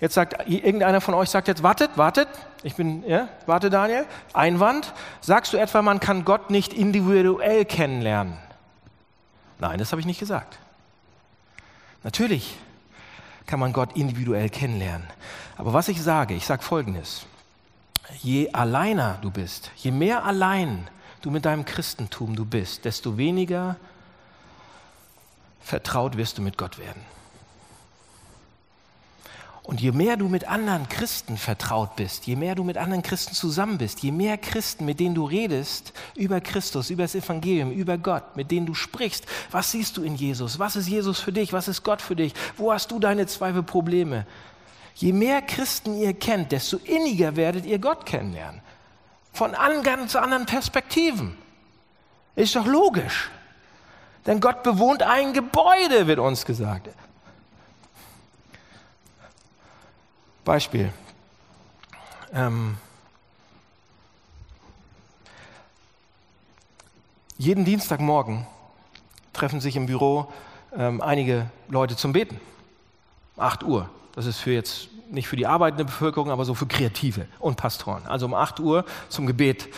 [0.00, 2.26] Jetzt sagt irgendeiner von euch, sagt jetzt, wartet, wartet.
[2.64, 4.04] Ich bin, ja, warte Daniel.
[4.32, 4.92] Einwand.
[5.20, 8.36] Sagst du etwa, man kann Gott nicht individuell kennenlernen?
[9.62, 10.58] Nein, das habe ich nicht gesagt.
[12.02, 12.56] Natürlich
[13.46, 15.06] kann man Gott individuell kennenlernen.
[15.56, 17.26] Aber was ich sage, ich sage Folgendes.
[18.20, 20.88] Je alleiner du bist, je mehr allein
[21.20, 23.76] du mit deinem Christentum du bist, desto weniger
[25.60, 27.00] vertraut wirst du mit Gott werden.
[29.64, 33.32] Und je mehr du mit anderen Christen vertraut bist, je mehr du mit anderen Christen
[33.32, 37.96] zusammen bist, je mehr Christen, mit denen du redest über Christus, über das Evangelium, über
[37.96, 40.58] Gott, mit denen du sprichst, was siehst du in Jesus?
[40.58, 41.52] Was ist Jesus für dich?
[41.52, 42.34] Was ist Gott für dich?
[42.56, 44.26] Wo hast du deine Zweifel, Probleme?
[44.96, 48.60] Je mehr Christen ihr kennt, desto inniger werdet ihr Gott kennenlernen.
[49.32, 49.52] Von
[49.82, 51.38] ganz anderen Perspektiven.
[52.34, 53.30] Ist doch logisch.
[54.26, 56.88] Denn Gott bewohnt ein Gebäude, wird uns gesagt.
[60.44, 60.92] Beispiel.
[62.34, 62.76] Ähm,
[67.38, 68.46] jeden Dienstagmorgen
[69.32, 70.32] treffen sich im Büro
[70.76, 72.40] ähm, einige Leute zum Beten.
[73.36, 73.88] 8 Uhr.
[74.14, 78.06] Das ist für jetzt nicht für die arbeitende Bevölkerung, aber so für Kreative und Pastoren.
[78.06, 79.68] Also um 8 Uhr zum Gebet.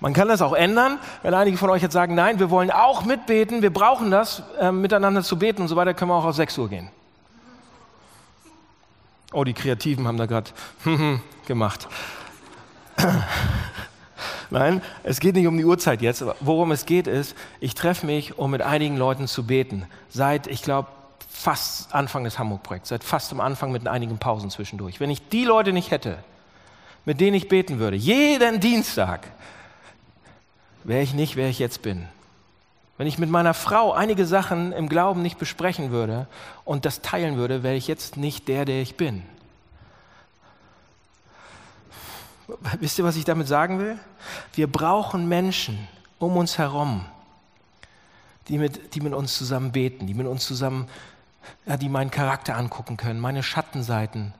[0.00, 3.04] Man kann das auch ändern, wenn einige von euch jetzt sagen, nein, wir wollen auch
[3.04, 6.36] mitbeten, wir brauchen das, äh, miteinander zu beten und so weiter, können wir auch auf
[6.36, 6.88] 6 Uhr gehen.
[9.32, 10.50] Oh, die Kreativen haben da gerade
[11.46, 11.88] gemacht.
[14.50, 16.24] Nein, es geht nicht um die Uhrzeit jetzt.
[16.40, 19.86] Worum es geht ist, ich treffe mich, um mit einigen Leuten zu beten.
[20.08, 20.88] Seit, ich glaube,
[21.30, 24.98] fast Anfang des Hamburg-Projekts, seit fast am Anfang mit einigen Pausen zwischendurch.
[25.00, 26.18] Wenn ich die Leute nicht hätte,
[27.04, 29.28] mit denen ich beten würde, jeden Dienstag,
[30.84, 32.08] wäre ich nicht, wer ich jetzt bin.
[32.98, 36.26] Wenn ich mit meiner Frau einige Sachen im Glauben nicht besprechen würde
[36.64, 39.22] und das teilen würde, wäre ich jetzt nicht der, der ich bin.
[42.80, 43.98] Wisst ihr, was ich damit sagen will?
[44.52, 45.86] Wir brauchen Menschen
[46.18, 47.04] um uns herum,
[48.48, 50.88] die mit, die mit uns zusammen beten, die mit uns zusammen,
[51.66, 54.34] ja, die meinen Charakter angucken können, meine Schattenseiten.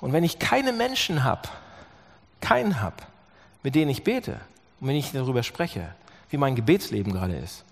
[0.00, 1.48] Und wenn ich keine Menschen habe,
[2.42, 2.96] keinen habe,
[3.62, 4.40] mit denen ich bete
[4.80, 5.94] und wenn ich darüber spreche,
[6.30, 7.64] wie mein Gebetsleben gerade ist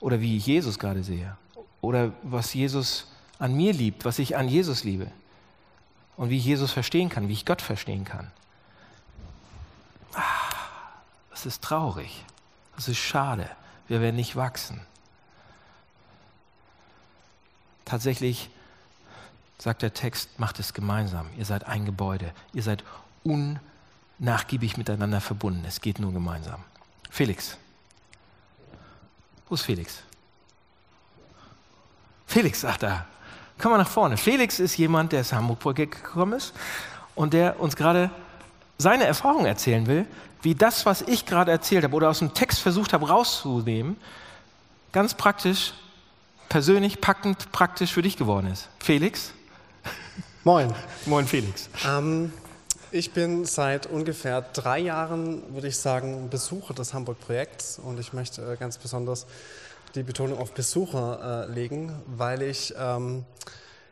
[0.00, 1.36] oder wie ich Jesus gerade sehe
[1.80, 3.06] oder was Jesus
[3.38, 5.10] an mir liebt, was ich an Jesus liebe
[6.16, 8.30] und wie ich Jesus verstehen kann, wie ich Gott verstehen kann.
[10.14, 10.22] Ah,
[11.30, 12.24] das ist traurig,
[12.76, 13.48] das ist schade,
[13.88, 14.80] wir werden nicht wachsen.
[17.84, 18.50] Tatsächlich
[19.58, 21.26] sagt der Text, macht es gemeinsam.
[21.36, 22.32] Ihr seid ein Gebäude.
[22.52, 22.84] Ihr seid
[23.24, 25.64] unnachgiebig miteinander verbunden.
[25.66, 26.62] Es geht nur gemeinsam.
[27.10, 27.58] Felix.
[29.50, 29.98] Wo ist Felix?
[32.26, 33.04] Felix, ach da.
[33.58, 34.16] Komm mal nach vorne.
[34.16, 36.54] Felix ist jemand, der aus Hamburg-Projekt gekommen ist
[37.16, 38.10] und der uns gerade
[38.78, 40.06] seine Erfahrung erzählen will,
[40.40, 43.96] wie das, was ich gerade erzählt habe oder aus dem Text versucht habe rauszunehmen,
[44.92, 45.74] ganz praktisch,
[46.48, 48.68] persönlich, packend, praktisch für dich geworden ist.
[48.78, 49.32] Felix?
[50.44, 50.72] Moin.
[51.06, 51.68] Moin, Felix.
[51.84, 52.32] Ähm,
[52.92, 58.42] ich bin seit ungefähr drei Jahren, würde ich sagen, Besucher des Hamburg-Projekts und ich möchte
[58.42, 59.26] äh, ganz besonders
[59.94, 63.24] die Betonung auf Besucher äh, legen, weil ich ähm,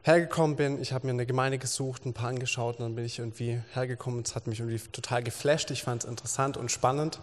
[0.03, 0.81] hergekommen bin.
[0.81, 4.23] Ich habe mir eine Gemeinde gesucht, ein paar angeschaut und dann bin ich irgendwie hergekommen.
[4.25, 5.71] Es hat mich irgendwie total geflasht.
[5.71, 7.21] Ich fand es interessant und spannend.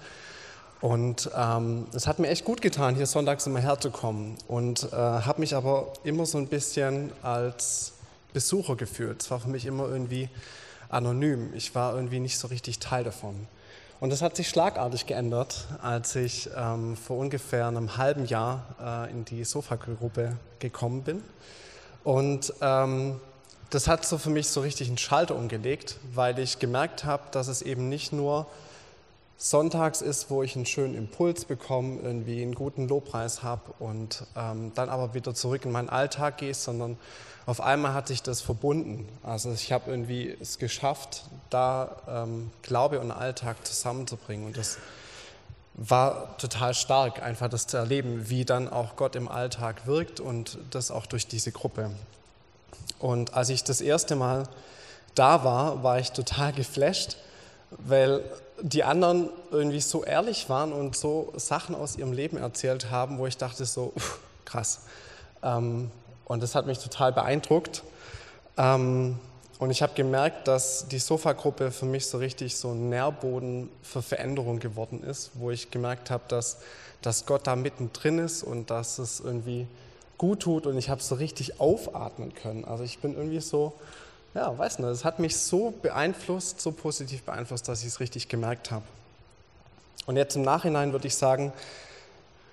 [0.82, 4.36] Und ähm, es hat mir echt gut getan, hier sonntags immer herzukommen.
[4.48, 7.94] Und äh, habe mich aber immer so ein bisschen als
[8.34, 9.22] Besucher gefühlt.
[9.22, 10.30] Es war für mich immer irgendwie
[10.96, 11.54] anonym.
[11.54, 13.48] Ich war irgendwie nicht so richtig Teil davon.
[14.00, 19.12] Und das hat sich schlagartig geändert, als ich ähm, vor ungefähr einem halben Jahr äh,
[19.12, 21.24] in die Sofa-Gruppe gekommen bin.
[22.04, 23.20] Und ähm,
[23.70, 27.48] das hat so für mich so richtig einen Schalter umgelegt, weil ich gemerkt habe, dass
[27.48, 28.48] es eben nicht nur
[29.38, 34.72] sonntags ist, wo ich einen schönen Impuls bekomme, irgendwie einen guten Lobpreis habe und ähm,
[34.76, 36.98] dann aber wieder zurück in meinen Alltag gehe, sondern
[37.46, 39.08] auf einmal hat sich das verbunden.
[39.22, 44.48] Also ich habe irgendwie es geschafft, da ähm, Glaube und Alltag zusammenzubringen.
[44.48, 44.80] Und das
[45.76, 50.58] war total stark, einfach das zu erleben, wie dann auch Gott im Alltag wirkt und
[50.72, 51.92] das auch durch diese Gruppe.
[53.00, 54.48] Und als ich das erste Mal
[55.14, 57.18] da war, war ich total geflasht,
[57.72, 58.24] weil
[58.62, 63.28] die anderen irgendwie so ehrlich waren und so Sachen aus ihrem Leben erzählt haben, wo
[63.28, 63.93] ich dachte so,
[64.45, 64.82] krass.
[65.43, 65.91] Ähm,
[66.26, 67.84] und das hat mich total beeindruckt.
[68.58, 69.20] Ähm,
[69.58, 74.01] und ich habe gemerkt, dass die Sofa-Gruppe für mich so richtig so ein Nährboden für
[74.01, 76.58] Veränderung geworden ist, wo ich gemerkt habe, dass,
[77.01, 79.68] dass Gott da mittendrin ist und dass es irgendwie
[80.18, 82.66] gut tut und ich habe so richtig aufatmen können.
[82.66, 83.74] Also ich bin irgendwie so,
[84.36, 88.28] ja, weiß nicht, es hat mich so beeinflusst, so positiv beeinflusst, dass ich es richtig
[88.28, 88.84] gemerkt habe.
[90.06, 91.54] Und jetzt im Nachhinein würde ich sagen,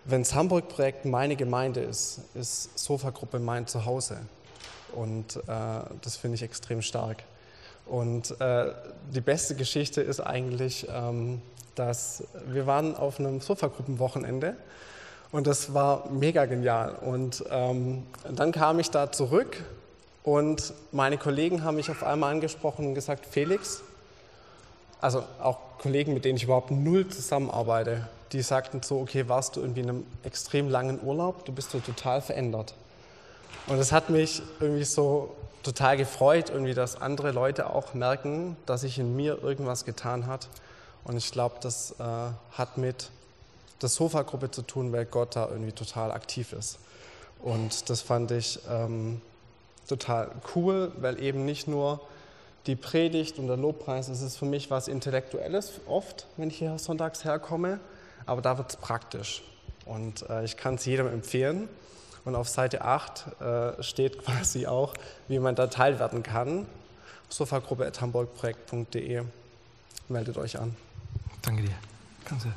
[0.05, 4.18] wenn das Hamburg-Projekt meine Gemeinde ist, ist Sofa-Gruppe mein Zuhause.
[4.95, 5.41] Und äh,
[6.01, 7.24] das finde ich extrem stark.
[7.87, 8.72] Und äh,
[9.12, 11.43] die beste Geschichte ist eigentlich, ähm,
[11.74, 14.57] dass wir waren auf einem Sofagruppenwochenende
[15.33, 16.95] und das war mega genial.
[16.95, 19.64] Und ähm, dann kam ich da zurück
[20.25, 23.83] und meine Kollegen haben mich auf einmal angesprochen und gesagt, Felix,
[25.01, 29.61] also auch Kollegen, mit denen ich überhaupt null zusammenarbeite, die sagten so, okay, warst du
[29.61, 32.75] irgendwie in einem extrem langen Urlaub, du bist so total verändert.
[33.66, 38.83] Und es hat mich irgendwie so total gefreut, irgendwie, dass andere Leute auch merken, dass
[38.83, 40.49] sich in mir irgendwas getan hat.
[41.05, 42.05] Und ich glaube, das äh,
[42.53, 43.11] hat mit
[43.81, 46.79] der Sofa-Gruppe zu tun, weil Gott da irgendwie total aktiv ist.
[47.41, 49.20] Und das fand ich ähm,
[49.89, 52.01] total cool, weil eben nicht nur
[52.66, 56.78] die Predigt und der Lobpreis, es ist für mich was Intellektuelles oft, wenn ich hier
[56.78, 57.80] sonntags herkomme,
[58.24, 59.43] aber da wird es praktisch.
[59.85, 61.68] Und äh, ich kann es jedem empfehlen.
[62.24, 64.95] Und auf Seite 8 äh, steht quasi auch,
[65.28, 66.66] wie man da teil werden kann.
[67.28, 69.22] sofagruppe.hamburgprojekt.de.
[70.09, 70.76] Meldet euch an.
[71.43, 71.74] Danke dir.
[72.24, 72.51] Kannst du.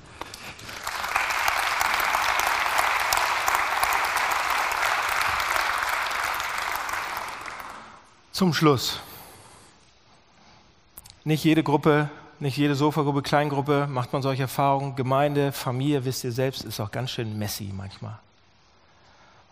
[8.36, 8.99] Zum Schluss.
[11.23, 14.97] Nicht jede Gruppe nicht jede Sofagruppe, Kleingruppe macht man solche Erfahrungen.
[14.97, 18.19] Gemeinde, Familie, wisst ihr selbst, ist auch ganz schön messy manchmal.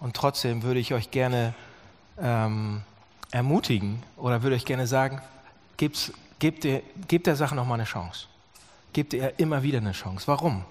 [0.01, 1.53] Und trotzdem würde ich euch gerne
[2.19, 2.81] ähm,
[3.31, 5.21] ermutigen oder würde euch gerne sagen,
[5.77, 8.27] gebt, gebt, ihr, gebt der Sache nochmal eine Chance.
[8.91, 10.27] Gebt ihr immer wieder eine Chance.
[10.27, 10.65] Warum?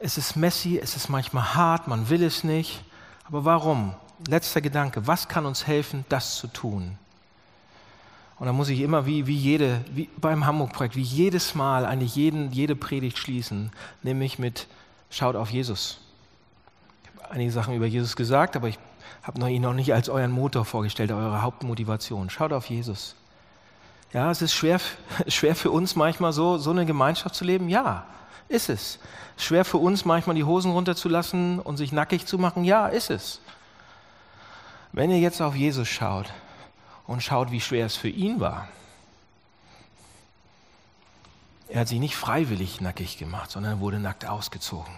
[0.00, 2.82] Es ist messy, es ist manchmal hart, man will es nicht.
[3.28, 3.94] Aber warum?
[4.28, 6.96] Letzter Gedanke, was kann uns helfen, das zu tun?
[8.38, 12.16] Und da muss ich immer wie, wie jede, wie beim Hamburg-Projekt, wie jedes Mal eigentlich
[12.16, 13.70] jeden, jede Predigt schließen,
[14.02, 14.66] nämlich mit
[15.10, 16.00] Schaut auf Jesus.
[17.28, 18.78] einige Sachen über Jesus gesagt, aber ich
[19.22, 22.30] habe ihn noch nicht als euren Motor vorgestellt, eure Hauptmotivation.
[22.30, 23.14] Schaut auf Jesus.
[24.12, 24.80] Ja, es ist schwer,
[25.28, 27.68] schwer für uns manchmal so, so eine Gemeinschaft zu leben.
[27.68, 28.06] Ja,
[28.48, 28.98] ist es.
[29.36, 32.64] Schwer für uns manchmal die Hosen runterzulassen und sich nackig zu machen.
[32.64, 33.40] Ja, ist es.
[34.92, 36.30] Wenn ihr jetzt auf Jesus schaut
[37.06, 38.68] und schaut, wie schwer es für ihn war,
[41.68, 44.94] er hat sich nicht freiwillig nackig gemacht, sondern wurde nackt ausgezogen,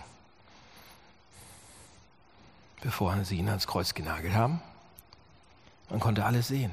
[2.83, 4.61] bevor sie ihn ans Kreuz genagelt haben.
[5.89, 6.73] Man konnte alles sehen.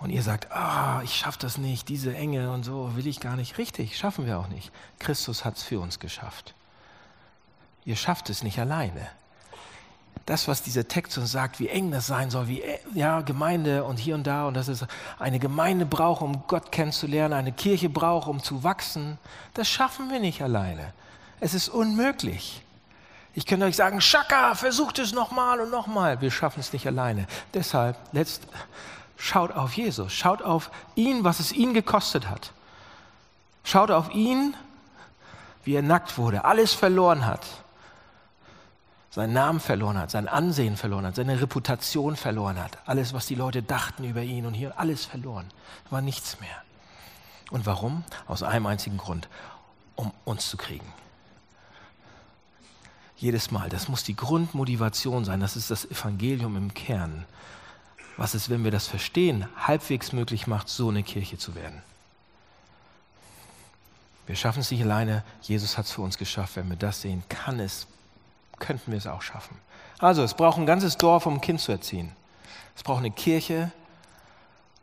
[0.00, 3.36] Und ihr sagt, ah, ich schaffe das nicht, diese Enge und so will ich gar
[3.36, 3.58] nicht.
[3.58, 4.72] Richtig, schaffen wir auch nicht.
[4.98, 6.54] Christus hat es für uns geschafft.
[7.84, 9.08] Ihr schafft es nicht alleine
[10.30, 12.62] das, was dieser Text uns sagt, wie eng das sein soll, wie
[12.94, 14.86] ja, Gemeinde und hier und da und dass es
[15.18, 19.18] eine Gemeinde braucht, um Gott kennenzulernen, eine Kirche braucht, um zu wachsen,
[19.54, 20.92] das schaffen wir nicht alleine.
[21.40, 22.62] Es ist unmöglich.
[23.34, 26.20] Ich könnte euch sagen, Schaka, versucht es nochmal und nochmal.
[26.20, 27.26] Wir schaffen es nicht alleine.
[27.52, 28.46] Deshalb, letzt,
[29.16, 32.52] schaut auf Jesus, schaut auf ihn, was es ihn gekostet hat.
[33.64, 34.54] Schaut auf ihn,
[35.64, 37.44] wie er nackt wurde, alles verloren hat
[39.10, 43.34] seinen Namen verloren hat, sein Ansehen verloren hat, seine Reputation verloren hat, alles, was die
[43.34, 45.46] Leute dachten über ihn und hier, alles verloren,
[45.90, 46.62] war nichts mehr.
[47.50, 48.04] Und warum?
[48.28, 49.28] Aus einem einzigen Grund,
[49.96, 50.86] um uns zu kriegen.
[53.16, 57.26] Jedes Mal, das muss die Grundmotivation sein, das ist das Evangelium im Kern,
[58.16, 61.82] was es, wenn wir das verstehen, halbwegs möglich macht, so eine Kirche zu werden.
[64.26, 66.54] Wir schaffen es nicht alleine, Jesus hat es für uns geschafft.
[66.54, 67.88] Wenn wir das sehen, kann es
[68.60, 69.58] könnten wir es auch schaffen.
[69.98, 72.12] Also, es braucht ein ganzes Dorf, um ein Kind zu erziehen.
[72.76, 73.72] Es braucht eine Kirche,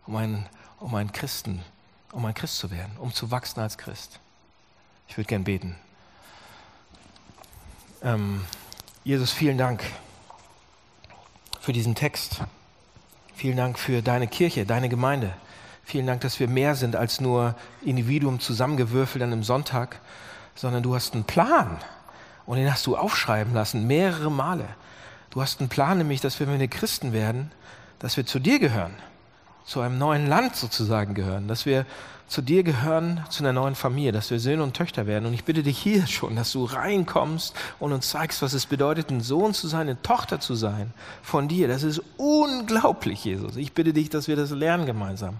[0.06, 0.46] um ein,
[0.80, 1.64] um ein Christen,
[2.12, 4.20] um ein Christ zu werden, um zu wachsen als Christ.
[5.08, 5.76] Ich würde gern beten.
[8.04, 8.46] Ähm,
[9.04, 9.84] Jesus, vielen Dank
[11.62, 12.42] für diesen Text.
[13.36, 15.34] Vielen Dank für deine Kirche, deine Gemeinde.
[15.84, 20.00] Vielen Dank, dass wir mehr sind als nur Individuum zusammengewürfelt an einem Sonntag,
[20.56, 21.78] sondern du hast einen Plan.
[22.48, 24.66] Und den hast du aufschreiben lassen, mehrere Male.
[25.30, 27.52] Du hast einen Plan, nämlich, dass wir, wenn wir Christen werden,
[28.00, 28.94] dass wir zu dir gehören,
[29.66, 31.86] zu einem neuen Land sozusagen gehören, dass wir
[32.28, 35.26] zu dir gehören, zu einer neuen Familie, dass wir Söhne und Töchter werden.
[35.26, 39.10] Und ich bitte dich hier schon, dass du reinkommst und uns zeigst, was es bedeutet,
[39.10, 41.68] ein Sohn zu sein, eine Tochter zu sein von dir.
[41.68, 43.56] Das ist unglaublich, Jesus.
[43.58, 45.38] Ich bitte dich, dass wir das lernen gemeinsam.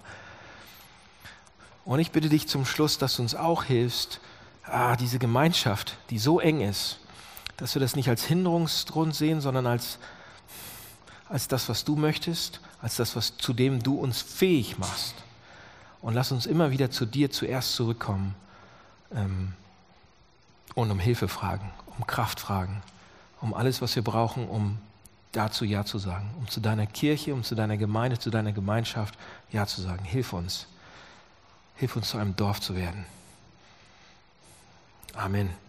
[1.84, 4.20] Und ich bitte dich zum Schluss, dass du uns auch hilfst,
[4.70, 7.00] ah, diese Gemeinschaft, die so eng ist,
[7.58, 9.98] dass wir das nicht als Hinderungsgrund sehen, sondern als,
[11.30, 15.16] als das, was du möchtest, als das, was, zu dem du uns fähig machst.
[16.02, 18.36] Und lass uns immer wieder zu dir zuerst zurückkommen
[19.14, 19.54] ähm,
[20.76, 22.84] und um Hilfe fragen, um Kraft fragen,
[23.42, 24.78] um alles, was wir brauchen, um
[25.32, 29.18] dazu Ja zu sagen, um zu deiner Kirche, um zu deiner Gemeinde, zu deiner Gemeinschaft
[29.52, 30.06] Ja zu sagen.
[30.06, 30.68] Hilf uns.
[31.76, 33.06] Hilf uns zu einem Dorf zu werden.
[35.18, 35.67] Amen.